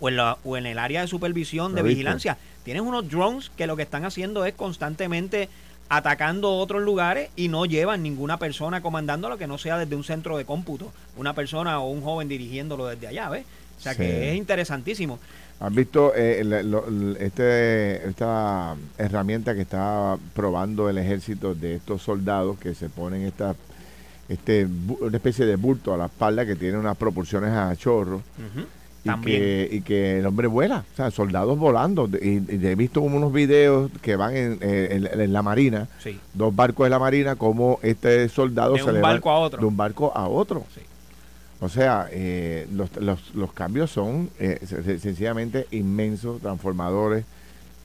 [0.00, 3.66] o en, la, o en el área de supervisión, de vigilancia, tienes unos drones que
[3.66, 5.50] lo que están haciendo es constantemente
[5.88, 10.36] atacando otros lugares y no llevan ninguna persona comandándolo que no sea desde un centro
[10.36, 13.44] de cómputo, una persona o un joven dirigiéndolo desde allá, ¿ves?
[13.78, 15.18] O sea que es interesantísimo.
[15.60, 16.40] ¿Has visto eh,
[17.18, 23.56] este, esta herramienta que está probando el ejército de estos soldados que se ponen esta,
[24.28, 24.68] este,
[25.00, 28.22] una especie de bulto a la espalda que tiene unas proporciones a chorro?
[29.08, 32.08] Y que, y que el hombre vuela, o sea, soldados volando.
[32.08, 35.88] Y, he visto como unos videos que van en, en, la marina,
[36.34, 39.60] dos barcos de la marina, como este soldado de un barco a otro.
[39.60, 40.64] De un barco a otro.
[41.60, 44.60] O sea, eh, los, los, los, cambios son eh,
[45.00, 47.24] sencillamente inmensos, transformadores.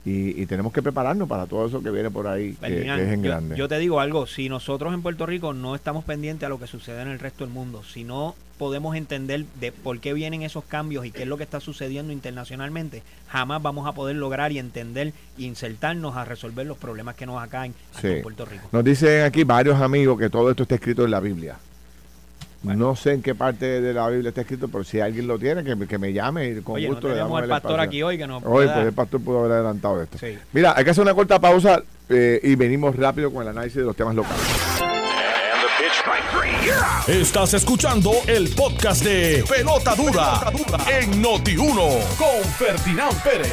[0.06, 3.56] Y, tenemos que prepararnos para todo eso que viene por ahí, que, es en grande.
[3.56, 6.66] Yo te digo algo, si nosotros en Puerto Rico no estamos pendientes a lo que
[6.66, 10.64] sucede en el resto del mundo, si no podemos entender de por qué vienen esos
[10.64, 14.58] cambios y qué es lo que está sucediendo internacionalmente, jamás vamos a poder lograr y
[14.58, 18.68] entender e insertarnos a resolver los problemas que nos acaen aquí en Puerto Rico.
[18.72, 21.56] Nos dicen aquí varios amigos que todo esto está escrito en la Biblia.
[22.64, 25.62] No sé en qué parte de la Biblia está escrito, pero si alguien lo tiene,
[25.62, 28.42] que, que me llame y con gusto le damos el pastor aquí hoy que nos
[28.44, 30.18] Hoy, pues el pastor pudo haber adelantado esto.
[30.52, 33.84] Mira, hay que hacer una corta pausa eh, y venimos rápido con el análisis de
[33.84, 34.40] los temas locales.
[37.06, 40.50] Estás escuchando el podcast de Pelota Dura,
[40.90, 43.52] en Noti1 con Ferdinand Pérez.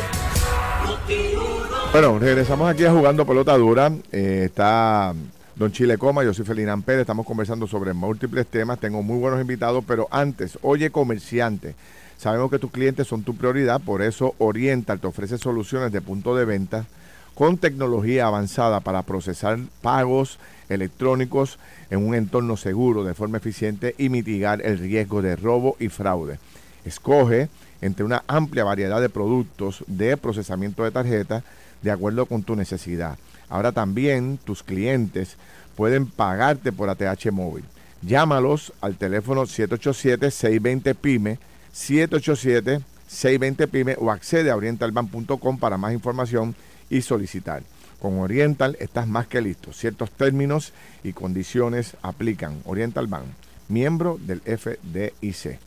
[1.91, 3.91] Bueno, regresamos aquí a jugando Pelota Dura.
[4.11, 5.13] Eh, está
[5.61, 9.39] Don Chile Coma, yo soy Felinán Pérez, estamos conversando sobre múltiples temas, tengo muy buenos
[9.39, 11.75] invitados, pero antes, oye comerciante,
[12.17, 16.35] sabemos que tus clientes son tu prioridad, por eso Oriental te ofrece soluciones de punto
[16.35, 16.87] de venta
[17.35, 21.59] con tecnología avanzada para procesar pagos electrónicos
[21.91, 26.39] en un entorno seguro de forma eficiente y mitigar el riesgo de robo y fraude.
[26.85, 27.49] Escoge
[27.81, 31.43] entre una amplia variedad de productos de procesamiento de tarjeta
[31.83, 33.19] de acuerdo con tu necesidad.
[33.51, 35.37] Ahora también tus clientes
[35.75, 37.63] pueden pagarte por ATH móvil.
[38.01, 41.37] Llámalos al teléfono 787-620-PYME,
[41.75, 46.55] 787-620-PYME o accede a orientalbank.com para más información
[46.89, 47.61] y solicitar.
[47.99, 49.73] Con Oriental estás más que listo.
[49.73, 50.71] Ciertos términos
[51.03, 52.61] y condiciones aplican.
[52.65, 53.25] Oriental Bank,
[53.67, 55.59] miembro del FDIC.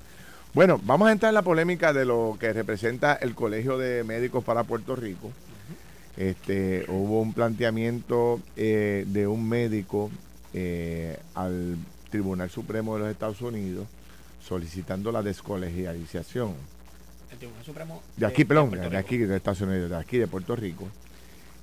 [0.55, 4.42] Bueno, vamos a entrar en la polémica de lo que representa el Colegio de Médicos
[4.42, 5.31] para Puerto Rico.
[6.16, 10.11] Este, hubo un planteamiento eh, de un médico
[10.53, 11.77] eh, al
[12.11, 13.88] Tribunal Supremo de los Estados Unidos
[14.40, 16.55] solicitando la descolegialización.
[17.33, 20.55] El Tribunal Supremo de aquí, perdón, de, aquí de Estados Unidos, de aquí de Puerto
[20.55, 20.87] Rico.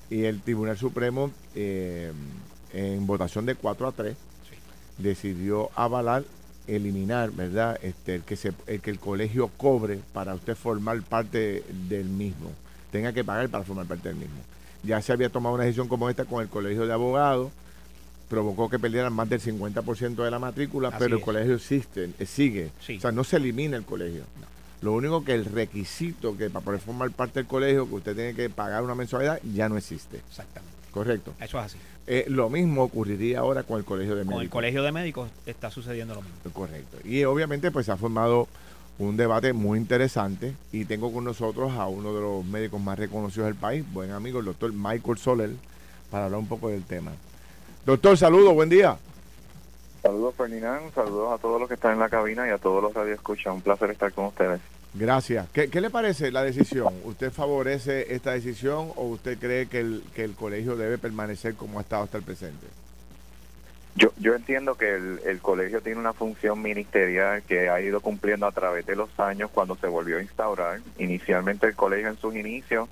[0.09, 2.11] Y el Tribunal Supremo, eh,
[2.73, 4.17] en votación de 4 a 3,
[4.97, 6.25] decidió avalar,
[6.67, 7.79] eliminar, ¿verdad?
[7.81, 12.51] Este, el que se, el que el colegio cobre para usted formar parte del mismo
[12.91, 14.41] tenga que pagar para formar parte del mismo.
[14.83, 17.51] Ya se había tomado una decisión como esta con el Colegio de Abogados,
[18.29, 22.71] provocó que perdieran más del 50% de la matrícula, pero el colegio existe, eh, sigue.
[22.97, 24.23] O sea, no se elimina el colegio.
[24.81, 28.33] Lo único que el requisito que para poder formar parte del colegio, que usted tiene
[28.33, 30.17] que pagar una mensualidad, ya no existe.
[30.29, 30.71] Exactamente.
[30.91, 31.33] Correcto.
[31.39, 31.77] Eso es así.
[32.07, 34.35] Eh, lo mismo ocurriría ahora con el colegio de médicos.
[34.35, 36.37] Con el colegio de médicos está sucediendo lo mismo.
[36.51, 36.97] Correcto.
[37.03, 38.47] Y obviamente pues se ha formado
[39.07, 43.47] un debate muy interesante y tengo con nosotros a uno de los médicos más reconocidos
[43.47, 45.51] del país, buen amigo, el doctor Michael Soler,
[46.09, 47.11] para hablar un poco del tema.
[47.85, 48.97] Doctor, saludos, buen día.
[50.01, 52.93] Saludos Ferdinand, saludos a todos los que están en la cabina y a todos los
[52.93, 53.53] que escuchan.
[53.53, 54.59] Un placer estar con ustedes.
[54.93, 55.47] Gracias.
[55.49, 56.93] ¿Qué, le parece la decisión?
[57.05, 61.79] ¿Usted favorece esta decisión o usted cree que el, que el colegio debe permanecer como
[61.79, 62.67] ha estado hasta el presente?
[63.95, 68.51] Yo, yo entiendo que el, colegio tiene una función ministerial que ha ido cumpliendo a
[68.51, 70.79] través de los años cuando se volvió a instaurar.
[70.97, 72.87] Inicialmente el colegio en sus inicios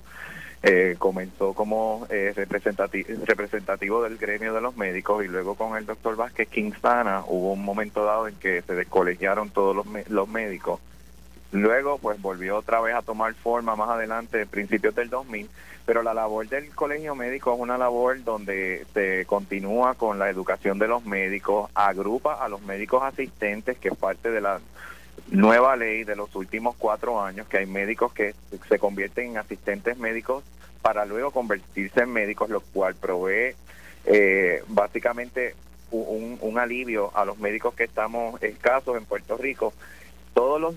[0.62, 6.18] eh, comenzó como eh, representativo, del gremio de los médicos y luego con el doctor
[6.18, 10.82] Vázquez Quintana hubo un momento dado en que se descolegiaron todos los, los médicos.
[11.52, 15.50] Luego pues volvió otra vez a tomar forma más adelante, principios del 2000
[15.90, 20.78] pero la labor del colegio médico es una labor donde se continúa con la educación
[20.78, 24.60] de los médicos, agrupa a los médicos asistentes, que es parte de la
[25.32, 28.36] nueva ley de los últimos cuatro años, que hay médicos que
[28.68, 30.44] se convierten en asistentes médicos
[30.84, 33.56] para luego convertirse en médicos, lo cual provee
[34.06, 35.56] eh, básicamente
[35.90, 39.74] un, un alivio a los médicos que estamos escasos en Puerto Rico.
[40.36, 40.76] Todos los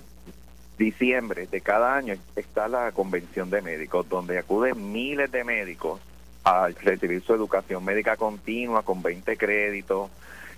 [0.79, 6.01] diciembre de cada año está la convención de médicos, donde acuden miles de médicos
[6.45, 10.11] a recibir su educación médica continua con 20 créditos.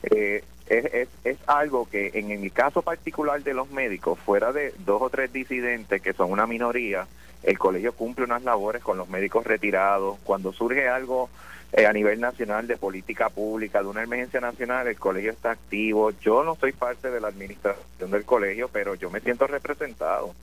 [0.02, 5.02] Eh, es, es, algo que en el caso particular de los médicos, fuera de dos
[5.02, 7.06] o tres disidentes que son una minoría,
[7.42, 10.18] el colegio cumple unas labores con los médicos retirados.
[10.24, 11.28] Cuando surge algo
[11.76, 16.12] eh, a nivel nacional de política pública, de una emergencia nacional, el colegio está activo.
[16.20, 20.34] Yo no soy parte de la administración del colegio, pero yo me siento representado.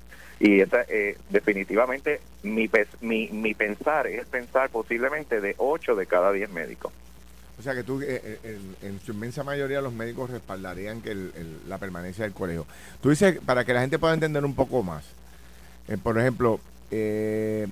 [0.42, 6.34] Y esa, eh, definitivamente mi, mi, mi pensar es pensar posiblemente de 8 de cada
[6.34, 6.92] 10 médicos.
[7.58, 8.40] O sea que tú, eh,
[8.82, 11.16] en, su inmensa mayoría, los médicos respaldarían que
[11.66, 12.66] la permanencia del colegio.
[13.02, 15.06] Tú dices, para que la gente pueda entender un poco más,
[16.04, 17.68] por ejemplo, eh,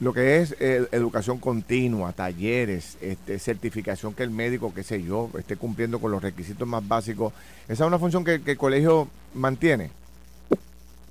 [0.00, 5.56] lo que es educación continua, talleres, este, certificación que el médico, qué sé yo, esté
[5.56, 7.32] cumpliendo con los requisitos más básicos,
[7.68, 9.90] ¿esa es una función que el colegio mantiene?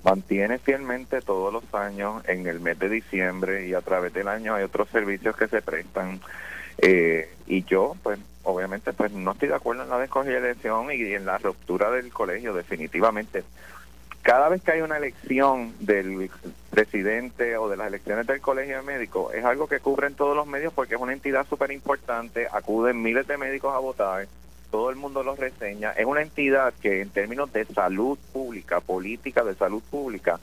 [0.07, 4.55] mantiene fielmente todos los años en el mes de diciembre y a través del año
[4.55, 6.21] hay otros servicios que se prestan.
[6.77, 11.25] Eh, y yo pues obviamente pues no estoy de acuerdo en la descongelación y en
[11.25, 13.43] la ruptura del colegio definitivamente
[14.27, 16.29] cada vez que hay una elección del
[16.69, 20.35] presidente o de las elecciones del colegio de médicos es algo que cubre en todos
[20.35, 24.27] los medios porque es una entidad súper importante acuden miles de médicos a votar
[24.69, 29.45] todo el mundo lo reseña, es una entidad que en términos de salud pública, política
[29.45, 30.41] de salud pública,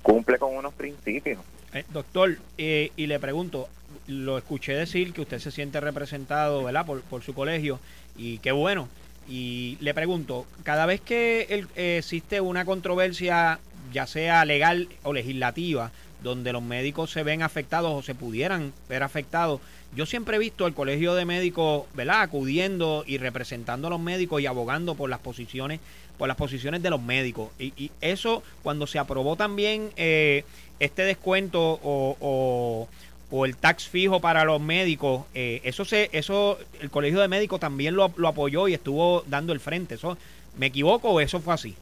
[0.00, 1.38] cumple con unos principios.
[1.74, 3.68] Eh, doctor, eh, y le pregunto,
[4.06, 6.86] lo escuché decir que usted se siente representado ¿verdad?
[6.86, 7.80] Por su colegio
[8.16, 8.88] y qué bueno.
[9.28, 13.58] Y le pregunto, cada vez que existe una controversia,
[13.92, 15.90] ya sea legal o legislativa,
[16.22, 19.60] donde los médicos se ven afectados o se pudieran ver afectados,
[19.94, 22.20] yo siempre he visto el colegio de médicos, ¿verdad?
[22.20, 25.80] Acudiendo y representando a los médicos y abogando por las posiciones,
[26.18, 27.50] por las posiciones de los médicos.
[27.58, 30.44] Y, eso, cuando se aprobó también eh,
[30.80, 32.88] este descuento o,
[33.30, 37.96] el tax fijo para los médicos, eh, eso se, eso, el colegio de médicos también
[37.96, 39.96] lo, lo apoyó y estuvo dando el frente.
[39.96, 40.16] Eso,
[40.56, 41.74] ¿me equivoco o eso fue así?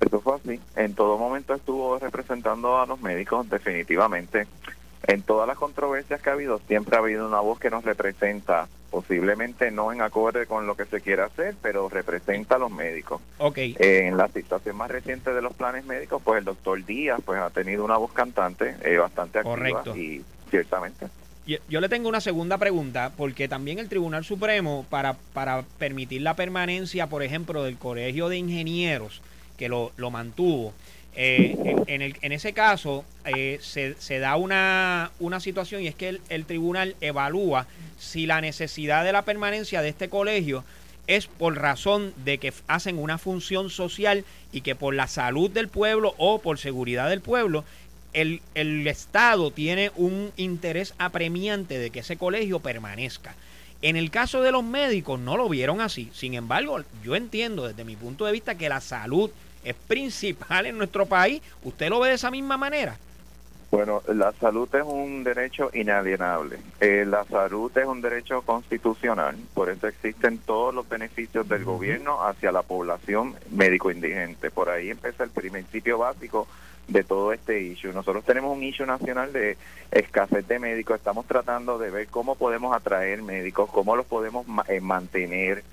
[0.00, 0.60] Eso fue así.
[0.76, 4.46] En todo momento estuvo representando a los médicos, definitivamente
[5.06, 8.68] en todas las controversias que ha habido, siempre ha habido una voz que nos representa,
[8.90, 13.20] posiblemente no en acorde con lo que se quiere hacer, pero representa a los médicos.
[13.38, 13.76] Okay.
[13.78, 17.50] en la situación más reciente de los planes médicos, pues el doctor Díaz pues ha
[17.50, 19.96] tenido una voz cantante eh, bastante activa Correcto.
[19.96, 21.06] y ciertamente.
[21.46, 26.22] Yo, yo, le tengo una segunda pregunta, porque también el Tribunal Supremo, para, para permitir
[26.22, 29.22] la permanencia, por ejemplo, del Colegio de Ingenieros,
[29.56, 30.74] que lo, lo mantuvo,
[31.18, 31.56] eh,
[31.86, 36.20] en, el, en, ese caso eh, se, se, da una, una, situación y es que
[36.28, 37.66] el, tribunal evalúa
[37.98, 40.62] si la necesidad de la permanencia de este colegio
[41.06, 45.68] es por razón de que hacen una función social y que por la salud del
[45.68, 47.64] pueblo o por seguridad del pueblo,
[48.16, 53.34] el, el Estado tiene un interés apremiante de que ese colegio permanezca.
[53.82, 56.10] En el caso de los médicos no lo vieron así.
[56.14, 59.30] Sin embargo, yo entiendo desde mi punto de vista que la salud
[59.62, 61.42] es principal en nuestro país.
[61.62, 62.96] ¿Usted lo ve de esa misma manera?
[63.70, 66.58] Bueno, la salud es un derecho inalienable.
[66.80, 72.24] Eh, la salud es un derecho constitucional, por eso existen todos los beneficios del gobierno
[72.24, 74.50] hacia la población médico indigente.
[74.50, 76.46] Por ahí empieza el principio básico
[76.88, 77.92] de todo este issue.
[77.92, 79.56] Nosotros tenemos un issue nacional de
[79.90, 80.96] escasez de médicos.
[80.96, 85.64] Estamos tratando de ver cómo podemos atraer médicos, cómo los podemos eh, mantener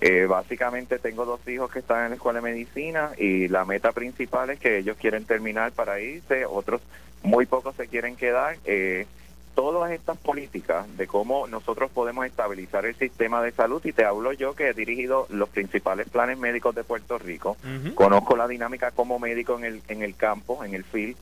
[0.00, 3.92] eh, básicamente tengo dos hijos que están en la escuela de medicina y la meta
[3.92, 6.80] principal es que ellos quieren terminar para irse, otros
[7.22, 8.56] muy pocos se quieren quedar.
[8.64, 9.06] Eh,
[9.54, 14.32] todas estas políticas de cómo nosotros podemos estabilizar el sistema de salud y te hablo
[14.32, 17.56] yo que he dirigido los principales planes médicos de Puerto Rico,
[17.94, 21.16] conozco la dinámica como médico en el, en el campo, en el field,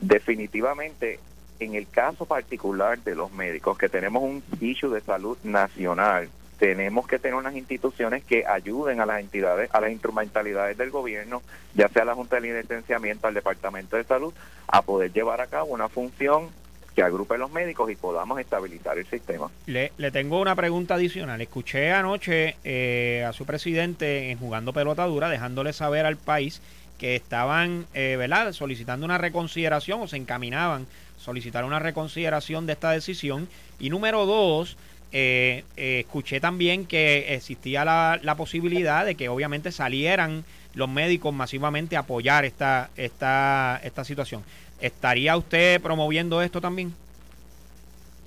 [0.00, 1.18] definitivamente
[1.58, 7.06] en el caso particular de los médicos que tenemos un issue de salud nacional tenemos
[7.06, 11.42] que tener unas instituciones que ayuden a las entidades, a las instrumentalidades del gobierno,
[11.74, 14.32] ya sea la Junta de Licenciamiento, al Departamento de Salud,
[14.66, 16.48] a poder llevar a cabo una función
[16.96, 19.50] que agrupe los médicos y podamos estabilizar el sistema.
[19.66, 21.38] Le, tengo una pregunta adicional.
[21.42, 26.62] Escuché anoche eh, a su presidente en jugando pelota dura, dejándole saber al país
[26.98, 30.86] que estaban, eh, ¿verdad?, solicitando una reconsideración o se encaminaban
[31.18, 33.46] a solicitar una reconsideración de esta decisión.
[33.78, 34.78] Y número dos,
[35.12, 41.32] eh, eh, escuché también que existía la, la, posibilidad de que obviamente salieran los médicos
[41.34, 44.42] masivamente a apoyar esta, esta, esta situación.
[44.80, 46.94] ¿Estaría usted promoviendo esto también?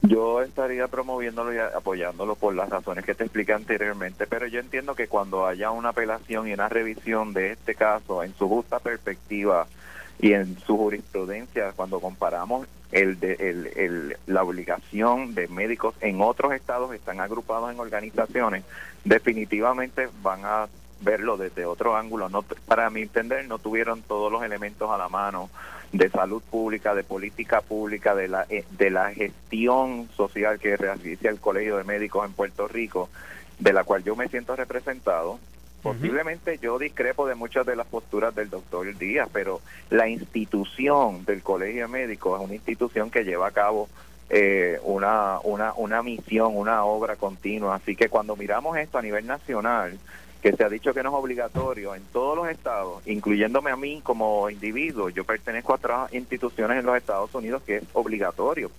[0.02, 4.96] Yo estaría promoviéndolo y apoyándolo por las razones que te expliqué anteriormente, pero yo entiendo
[4.96, 9.68] que cuando haya una apelación y una revisión de este caso en su justa perspectiva
[10.20, 13.34] y en su jurisprudencia, cuando comparamos el, de,
[13.76, 18.64] el, la obligación de médicos en otros estados están agrupados en organizaciones,
[19.04, 20.70] definitivamente van a
[21.02, 22.30] verlo desde otro ángulo.
[22.30, 25.50] No, para mi entender, no tuvieron todos los elementos a la mano
[25.92, 31.30] de salud pública, de política pública, de la, eh, de la gestión social que realiza
[31.30, 33.10] el Colegio de Médicos en Puerto Rico,
[33.58, 35.40] de la cual yo me siento representado.
[35.82, 41.42] Posiblemente yo discrepo de muchas de las posturas del doctor Díaz, pero la institución del
[41.42, 43.88] Colegio de Médicos es una institución que lleva a cabo
[44.30, 47.76] eh, una, una, una misión, una obra continua.
[47.76, 49.98] Así que cuando miramos esto a nivel nacional,
[50.42, 54.02] que se ha dicho que no es obligatorio en todos los estados, incluyéndome a mí
[54.04, 55.10] como individuo.
[55.10, 58.72] Yo pertenezco a otras instituciones en los Estados Unidos que es obligatorio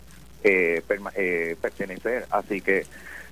[0.43, 0.83] eh,
[1.17, 2.27] eh, pertenecer.
[2.31, 2.87] Así que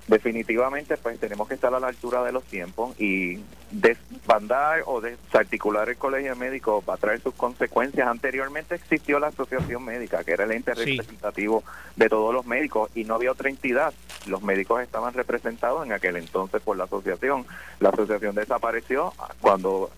[0.09, 3.39] definitivamente pues tenemos que estar a la altura de los tiempos y
[3.71, 8.09] desbandar o desarticular el colegio médico va a traer sus consecuencias.
[8.09, 11.63] Anteriormente existió la asociación médica, que era el ente representativo
[11.97, 13.93] de todos los médicos y no había otra entidad.
[14.27, 17.45] Los médicos estaban representados en aquel entonces por la asociación.
[17.79, 19.91] La asociación desapareció cuando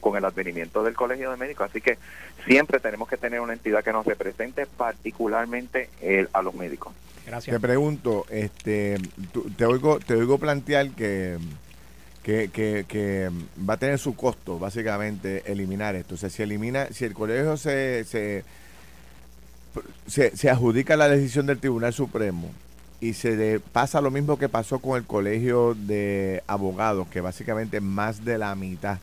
[0.00, 1.70] con el advenimiento del colegio de médicos.
[1.70, 1.98] Así que
[2.46, 5.90] siempre tenemos que tener una entidad que nos represente particularmente
[6.32, 6.92] a los médicos.
[7.26, 8.98] Te pregunto, este,
[9.56, 11.38] te oigo, te oigo plantear que,
[12.22, 12.48] que,
[12.88, 13.30] que,
[13.68, 16.14] va a tener su costo, básicamente, eliminar esto.
[16.14, 18.44] O sea, si elimina, si el colegio se, se,
[20.06, 22.48] se, adjudica la decisión del Tribunal Supremo
[23.00, 28.24] y se pasa lo mismo que pasó con el colegio de abogados, que básicamente más
[28.24, 28.98] de la mitad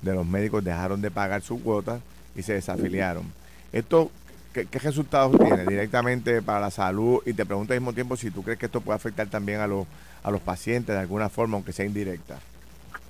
[0.00, 2.00] de los médicos dejaron de pagar su cuota
[2.34, 3.24] y se desafiliaron.
[3.72, 4.10] Esto
[4.66, 7.20] ¿Qué, resultados tiene directamente para la salud?
[7.26, 9.66] Y te pregunto al mismo tiempo si tú crees que esto puede afectar también a
[9.66, 9.86] los,
[10.22, 12.38] a los pacientes de alguna forma, aunque sea indirecta.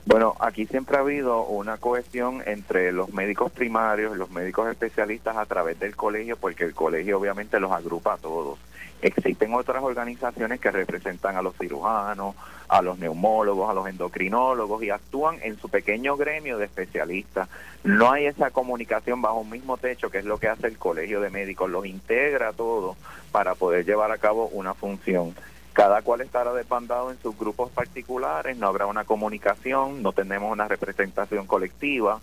[0.09, 5.37] Bueno, aquí siempre ha habido una cohesión entre los médicos primarios y los médicos especialistas
[5.37, 8.59] a través del colegio, porque el colegio obviamente los agrupa a todos.
[9.03, 12.35] Existen otras organizaciones que representan a los cirujanos,
[12.69, 17.51] a los neumólogos, a los endocrinólogos y actúan en su pequeño gremio de especialistas.
[17.85, 21.21] No hay esa comunicación bajo un mismo techo, que es lo que hace el Colegio
[21.21, 22.97] de Médicos, los integra todos
[23.31, 25.35] para poder llevar a cabo una función.
[25.79, 30.67] Cada cual estará desbandado en sus grupos particulares, no habrá una comunicación, no tenemos una
[30.67, 32.21] representación colectiva.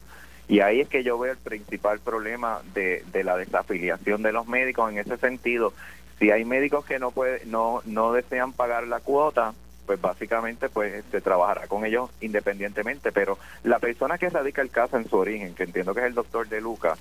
[0.49, 4.45] Y ahí es que yo veo el principal problema de, de la desafiliación de los
[4.49, 5.71] médicos en ese sentido,
[6.19, 9.53] si hay médicos que no puede, no, no desean pagar la cuota,
[9.85, 14.97] pues básicamente pues se trabajará con ellos independientemente, pero la persona que radica el caso
[14.97, 16.97] en su origen, que entiendo que es el doctor de Luca,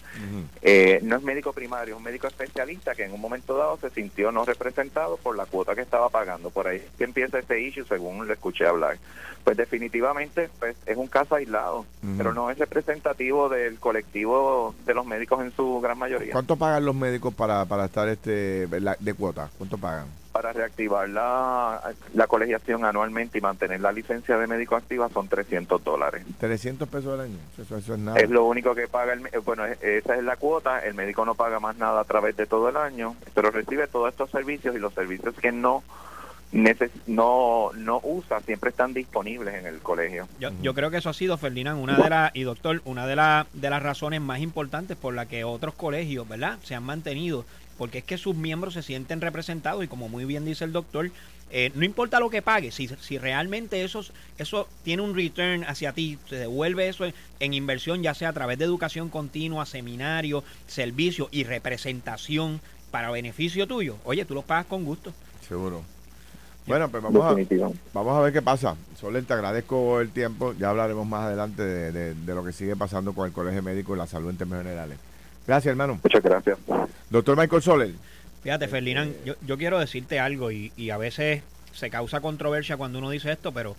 [0.63, 3.91] eh, no es médico primario, es un médico especialista que en un momento dado se
[3.91, 6.51] sintió no representado por la cuota que estaba pagando.
[6.51, 8.99] Por ahí que empieza este issue, según le escuché hablar.
[9.43, 11.85] Pues definitivamente pues es un caso aislado,
[12.17, 16.33] pero no es representativo del colectivo de los médicos en su gran mayoría.
[16.33, 19.51] ¿Cuánto pagan los médicos para, para estar este de cuota?
[19.59, 20.24] ¿Cuánto pagan?
[20.35, 25.85] Para reactivar la, la colegiación anualmente y mantener la licencia de médico activa son 300
[25.85, 26.25] dólares.
[26.41, 28.19] 300 pesos al año, eso, es nada.
[28.19, 31.37] Es lo único que paga, el, eh, bueno, esa es la cuota, el médico no
[31.37, 34.81] paga más nada a través de todo el año, pero recibe todos estos servicios y
[34.81, 35.85] los servicios que no
[37.07, 40.29] no no usa siempre están disponibles en el colegio.
[40.39, 43.17] Yo, yo creo que eso ha sido Ferdinand una de las y doctor una de
[43.17, 46.59] las de las razones más importantes por la que otros colegios, ¿verdad?
[46.63, 47.45] se han mantenido
[47.79, 51.11] porque es que sus miembros se sienten representados y como muy bien dice el doctor,
[51.51, 54.05] eh, no importa lo que pague, si, si realmente eso,
[54.39, 57.05] eso tiene un return hacia ti, se devuelve eso
[57.41, 62.61] en, inversión, ya sea a través de educación continua, seminario, servicio y representación
[62.91, 65.13] para beneficio tuyo, oye, tú lo pagas con gusto.
[65.47, 65.83] Seguro.
[66.67, 67.37] Bueno, pues vamos a,
[67.93, 68.75] vamos a ver qué pasa.
[68.99, 70.55] Soler, te agradezco el tiempo.
[70.55, 73.99] Ya hablaremos más adelante de, de, lo que sigue pasando con el Colegio Médico y
[73.99, 74.99] la salud en términos generales.
[75.47, 76.01] Gracias, hermano.
[76.03, 76.59] Muchas gracias.
[77.11, 77.91] Doctor Michael Soler.
[78.43, 83.11] Fíjate, Ferdinand, yo, yo quiero decirte algo y, a veces se causa controversia cuando uno
[83.11, 83.75] dice esto, pero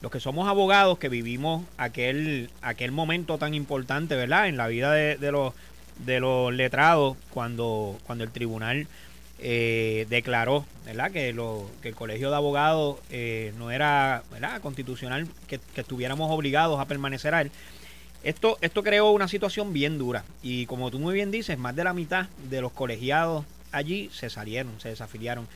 [0.00, 4.48] los que somos abogados que vivimos aquel, aquel momento tan importante, ¿verdad?
[4.48, 5.54] En la vida de, los,
[6.04, 8.86] de los letrados, cuando, cuando el tribunal
[9.38, 11.10] eh, declaró, ¿verdad?
[11.10, 14.60] Que, lo, que el colegio de abogados eh, no era, ¿verdad?
[14.60, 17.50] Constitucional, que, que estuviéramos obligados a permanecer a él.
[18.26, 21.84] Esto, esto creó una situación bien dura y como tú muy bien dices, más de
[21.84, 25.46] la mitad de los colegiados allí se salieron, se desafiliaron.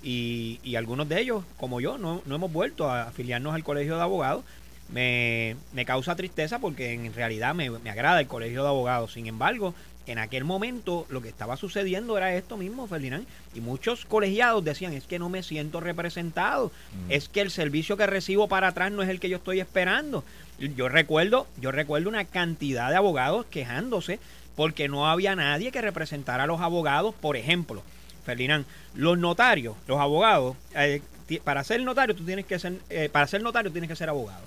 [0.00, 3.96] Y, y algunos de ellos, como yo, no, no, hemos vuelto a afiliarnos al colegio
[3.96, 4.44] de abogados.
[4.90, 9.12] Me, me causa tristeza porque en realidad me, me, agrada el colegio de abogados.
[9.12, 9.74] Sin embargo,
[10.06, 13.26] En aquel momento lo que estaba sucediendo era esto mismo, Ferdinand.
[13.54, 17.12] Y muchos colegiados decían, es que no me siento representado, mm.
[17.12, 20.24] es que el servicio que recibo para atrás no es el que yo estoy esperando.
[20.58, 24.18] Yo recuerdo, yo recuerdo una cantidad de abogados quejándose
[24.56, 27.82] porque no había nadie que representara a los abogados, por ejemplo.
[28.24, 31.00] Ferdinand, los notarios, los abogados, eh,
[31.44, 34.42] para ser notario tú tienes que ser, eh, para ser notario tienes que ser abogado.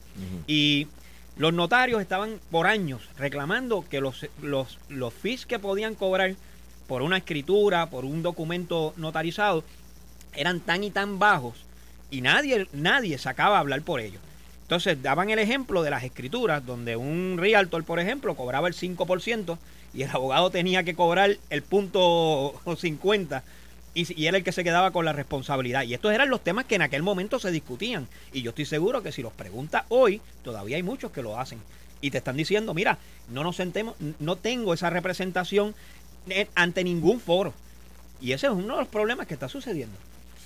[0.46, 0.88] Y
[1.36, 6.36] los notarios estaban por años reclamando que los, los, los fees que podían cobrar
[6.88, 9.64] por una escritura, por un documento notarizado,
[10.36, 11.66] eran tan y tan bajos
[12.12, 14.22] y nadie, nadie sacaba a hablar por ellos.
[14.64, 19.58] Entonces daban el ejemplo de las escrituras, donde un realtor, por ejemplo, cobraba el 5%
[19.94, 23.44] y el abogado tenía que cobrar el punto 50
[23.94, 25.84] y, era el que se quedaba con la responsabilidad.
[25.84, 28.08] Y estos eran los temas que en aquel momento se discutían.
[28.32, 31.60] Y yo estoy seguro que si los preguntas hoy, todavía hay muchos que lo hacen.
[32.02, 32.98] Y te están diciendo, mira,
[33.30, 35.76] no nos sentemos, no tengo esa representación
[36.56, 37.54] ante ningún foro.
[38.20, 39.98] Y ese es uno de los problemas que está sucediendo.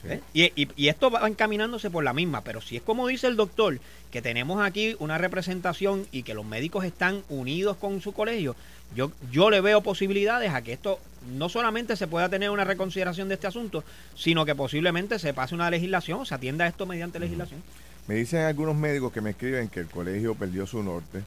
[0.05, 0.21] ¿Eh?
[0.33, 3.79] Y, esto va encaminándose por la misma, pero si es como dice el doctor,
[4.11, 8.55] que tenemos aquí una representación y que los médicos están unidos con su colegio,
[8.95, 10.99] yo, yo le veo posibilidades a que esto
[11.35, 13.83] no solamente se pueda tener una reconsideración de este asunto,
[14.15, 17.61] sino que posiblemente se pase una legislación, o se atienda esto mediante legislación.
[18.07, 21.23] Me dicen algunos médicos que me escriben que el colegio perdió su norte,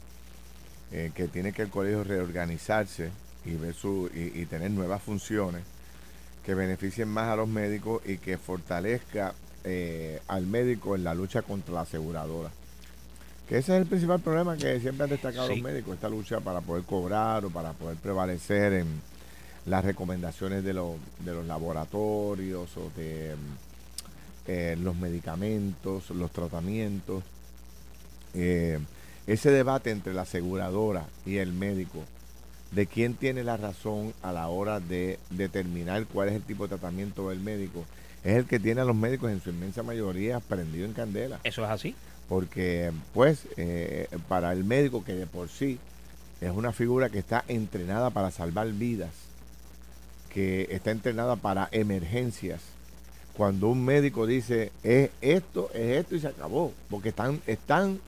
[0.93, 3.11] eh, que tiene que el colegio reorganizarse
[3.45, 5.63] y, ver su, y tener nuevas funciones
[6.45, 9.35] que beneficien más a los médicos y que fortalezca
[9.65, 12.51] eh, al médico en la lucha contra la aseguradora.
[13.49, 16.61] Que ese es el principal problema que siempre han destacado los médicos, esta lucha para
[16.61, 18.87] poder cobrar o para poder prevalecer en
[19.67, 23.35] las recomendaciones de, los, de los laboratorios o de
[24.47, 27.25] eh, los medicamentos, los tratamientos.
[28.35, 28.79] Eh,
[29.27, 32.05] ese debate entre la aseguradora y el médico
[32.73, 36.77] de quién tiene la razón a la hora de determinar cuál es el tipo de
[36.77, 37.85] tratamiento del médico,
[38.23, 41.41] es el que tiene a los médicos en su inmensa mayoría prendido en candela.
[41.45, 41.95] Eso es así.
[42.29, 45.79] Porque, pues, eh, para el médico que de por sí
[46.41, 49.11] es una figura que está entrenada para salvar vidas,
[50.33, 52.61] que está entrenada para emergencias,
[53.37, 57.99] cuando un médico dice es esto, es esto y se acabó, porque están, están,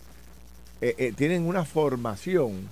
[0.80, 2.68] eh, eh, tienen una formación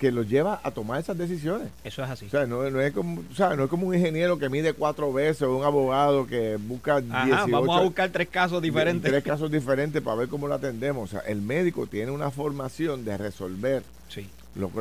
[0.00, 1.68] que los lleva a tomar esas decisiones.
[1.84, 2.24] Eso es así.
[2.24, 5.12] O sea, no, es, como, o sea, no es como un ingeniero que mide cuatro
[5.12, 9.10] veces o un abogado que busca Ajá, Vamos a buscar tres casos diferentes.
[9.10, 11.04] Tres casos diferentes para ver cómo lo atendemos.
[11.04, 13.82] O sea, el médico tiene una formación de resolver.
[14.08, 14.26] Sí.
[14.54, 14.72] Lo,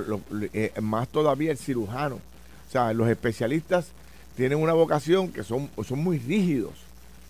[0.53, 2.15] eh, más todavía el cirujano.
[2.15, 3.87] O sea, los especialistas
[4.37, 6.75] tienen una vocación que son, son muy rígidos.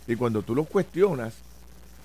[0.07, 1.33] Y cuando tú los cuestionas,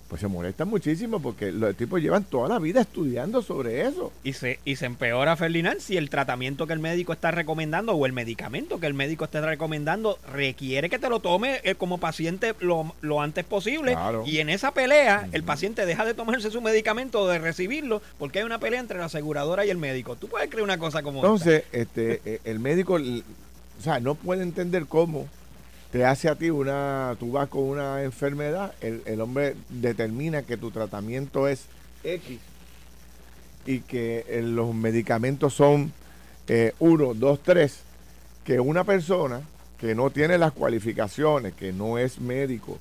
[0.09, 4.13] pues se molestan muchísimo porque los tipos llevan toda la vida estudiando sobre eso.
[4.23, 8.07] Y se, y se empeora, Ferdinand, si el tratamiento que el médico está recomendando o
[8.07, 12.55] el medicamento que el médico está recomendando requiere que te lo tome eh, como paciente
[12.61, 13.97] lo, antes posible.
[14.27, 18.41] Y en esa pelea, el paciente deja de tomarse su medicamento o de recibirlo porque
[18.41, 20.17] hay una pelea entre la aseguradora y el médico.
[20.17, 24.43] ¿Tú puedes creer una cosa como Entonces, este, eh, el médico, o sea, no puede
[24.43, 25.29] entender cómo
[25.95, 30.72] te hace a ti una, tú vas con una enfermedad, el, hombre determina que tu
[30.72, 31.66] tratamiento es
[32.03, 32.40] X
[33.64, 35.92] y que eh, los medicamentos son
[36.80, 37.78] 1, 2, 3,
[38.42, 39.42] que una persona
[39.78, 42.76] que no tiene las cualificaciones, que no es médico,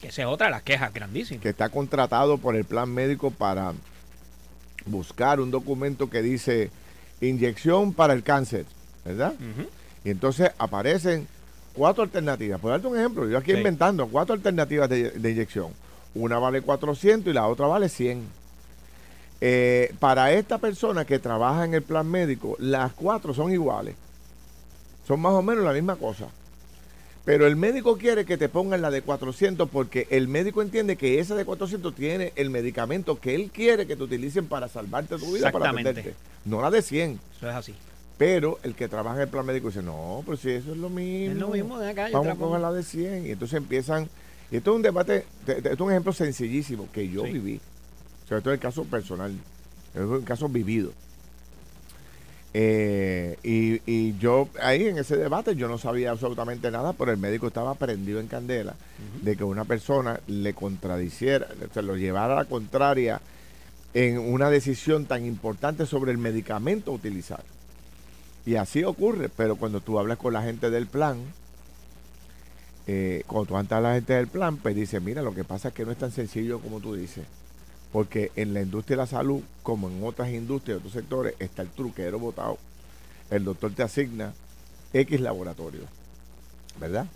[0.00, 3.32] que esa es otra de las quejas grandísimas, que está contratado por el plan médico
[3.32, 3.72] para
[4.86, 6.70] buscar un documento que dice
[7.20, 8.66] inyección para el cáncer,
[9.04, 9.34] ¿verdad?
[10.04, 11.26] Y entonces aparecen
[11.74, 12.60] cuatro alternativas.
[12.60, 15.72] Por darte un ejemplo, yo aquí inventando cuatro alternativas de, inyección.
[16.14, 18.40] Una vale 400 y la otra vale 100.
[19.42, 23.94] Eh, para esta persona que trabaja en el plan médico, las cuatro son iguales.
[25.06, 26.26] Son más o menos la misma cosa.
[27.24, 31.20] Pero el médico quiere que te pongan la de 400 porque el médico entiende que
[31.20, 35.32] esa de 400 tiene el medicamento que él quiere que te utilicen para salvarte tu
[35.32, 36.14] vida, para atenderte.
[36.44, 37.20] No la de 100.
[37.36, 37.74] Eso es así.
[38.20, 40.90] Pero el que trabaja en el plan médico dice, no, pero si eso es lo
[40.90, 41.32] mismo.
[41.32, 42.10] Es lo mismo de acá.
[42.12, 43.26] Vamos a coger la de 100.
[43.26, 44.10] Y entonces empiezan...
[44.50, 47.62] Y esto es un debate, esto es un ejemplo sencillísimo que yo viví.
[48.28, 49.32] Sobre todo el caso personal.
[49.94, 50.92] Es un caso vivido.
[52.52, 57.46] Eh, y, yo ahí en ese debate yo no sabía absolutamente nada, pero el médico
[57.46, 58.74] estaba prendido en candela
[59.22, 63.18] de que una persona le contradiciera, se lo llevara a la contraria
[63.94, 67.42] en una decisión tan importante sobre el medicamento a utilizar.
[68.46, 71.18] Y así ocurre, pero cuando tú hablas con la gente del plan,
[72.86, 75.68] eh, cuando tú hablas a la gente del plan, pues dice, mira, lo que pasa
[75.68, 77.24] es que no es tan sencillo como tú dices.
[77.92, 81.68] Porque en la industria de la salud, como en otras industrias, otros sectores, está el
[81.68, 82.58] truquero votado.
[83.30, 84.32] el doctor te asigna
[84.92, 85.82] X laboratorio,
[86.80, 87.06] ¿verdad?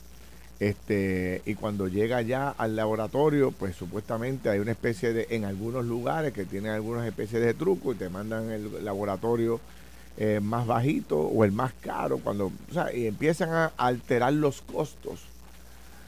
[0.60, 5.84] Este, y cuando llega ya al laboratorio, pues supuestamente hay una especie de, en algunos
[5.84, 9.60] lugares que tienen algunas especies de truco y te mandan el laboratorio
[10.16, 14.62] eh, más bajito o el más caro, cuando, o sea, y empiezan a alterar los
[14.62, 15.20] costos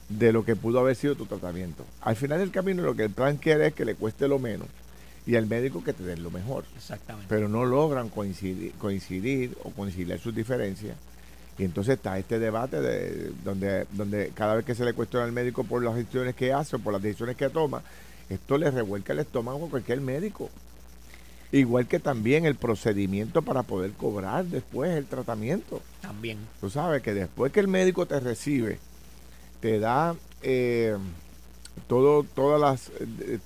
[0.08, 1.84] de lo que pudo haber sido tu tratamiento.
[2.02, 4.68] Al final del camino lo que el plan quiere es que le cueste lo menos
[5.26, 6.64] y al médico que te den lo mejor.
[6.76, 7.26] Exactamente.
[7.28, 10.96] Pero no logran coincidir, coincidir o conciliar sus diferencias.
[11.58, 15.32] Y entonces está este debate de donde, donde cada vez que se le cuestiona al
[15.32, 17.82] médico por las decisiones que hace o por las decisiones que toma,
[18.28, 20.50] esto le revuelca el estómago a cualquier médico.
[21.52, 25.80] Igual que también el procedimiento para poder cobrar después el tratamiento.
[26.00, 26.38] También.
[26.60, 28.78] Tú sabes que después que el médico te recibe,
[29.60, 30.96] te da eh,
[31.86, 32.90] todo, todas las...
[33.00, 33.38] eh,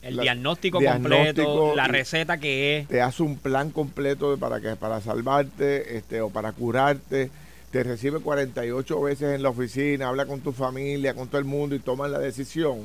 [0.00, 2.88] El diagnóstico, diagnóstico completo, la receta que es.
[2.88, 7.30] te hace un plan completo para que para salvarte este o para curarte
[7.70, 11.74] te recibe 48 veces en la oficina habla con tu familia con todo el mundo
[11.74, 12.80] y toman la decisión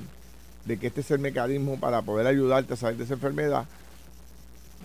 [0.65, 3.65] de que este es el mecanismo para poder ayudarte a salir de esa enfermedad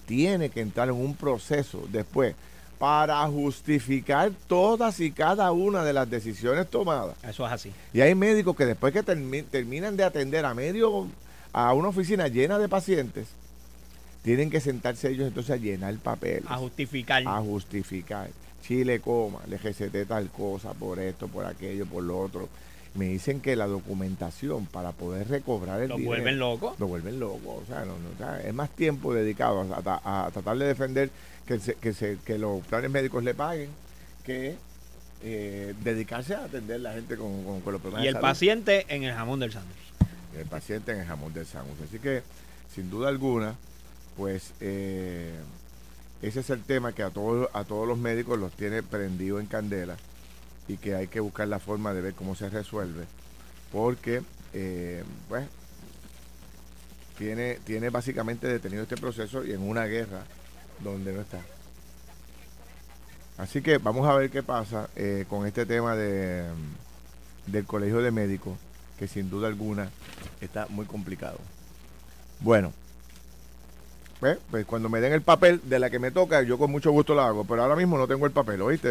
[0.07, 2.35] tiene que entrar en un proceso después
[2.79, 7.73] para justificar todas y cada una de las decisiones tomadas Eso es así.
[7.93, 11.07] y hay médicos que después que termi- terminan de atender a medio,
[11.53, 13.29] a una oficina llena de pacientes,
[14.23, 17.23] tienen que sentarse ellos entonces a llenar papeles, A justificar.
[17.27, 18.31] a justificar.
[18.63, 22.49] Chile coma, le receté tal cosa por esto, por aquello, por lo otro.
[22.95, 26.79] Me dicen que la documentación para poder recobrar el Los dinero, vuelven locos.
[26.79, 27.63] Lo vuelven locos.
[27.63, 31.11] O sea, no, no, es más tiempo dedicado a, a- a tratar de defender
[31.47, 33.71] que, se- que, se- que los planes médicos le paguen
[34.25, 34.57] que
[35.23, 38.15] eh, dedicarse a atender a la gente con, con- con los problemas Y de el
[38.17, 38.27] salud.
[38.29, 39.79] paciente en el jamón del sándwich.
[40.37, 41.81] el paciente en el jamón del sándwich.
[41.89, 42.23] Así que,
[42.75, 43.55] sin duda alguna,
[44.19, 45.33] pues eh,
[46.21, 49.47] ese es el tema que a todos, a todos los médicos los tiene prendido en
[49.47, 49.97] candela
[50.69, 53.05] y que hay que buscar la forma de ver cómo se resuelve.
[53.73, 55.47] Porque, eh, pues,
[57.19, 60.25] tiene, tiene básicamente detenido este proceso y en una guerra
[60.81, 61.41] donde no está.
[63.39, 66.45] Así que vamos a ver qué pasa eh, con este tema de,
[67.47, 68.59] del Colegio de Médicos,
[68.99, 69.91] que sin duda alguna
[70.41, 71.39] está muy complicado.
[72.41, 72.73] Bueno,
[74.21, 76.93] pues, pues cuando me den el papel de la que me toca, yo con mucho
[76.93, 78.91] gusto la hago, pero ahora mismo no tengo el papel, ¿oíste?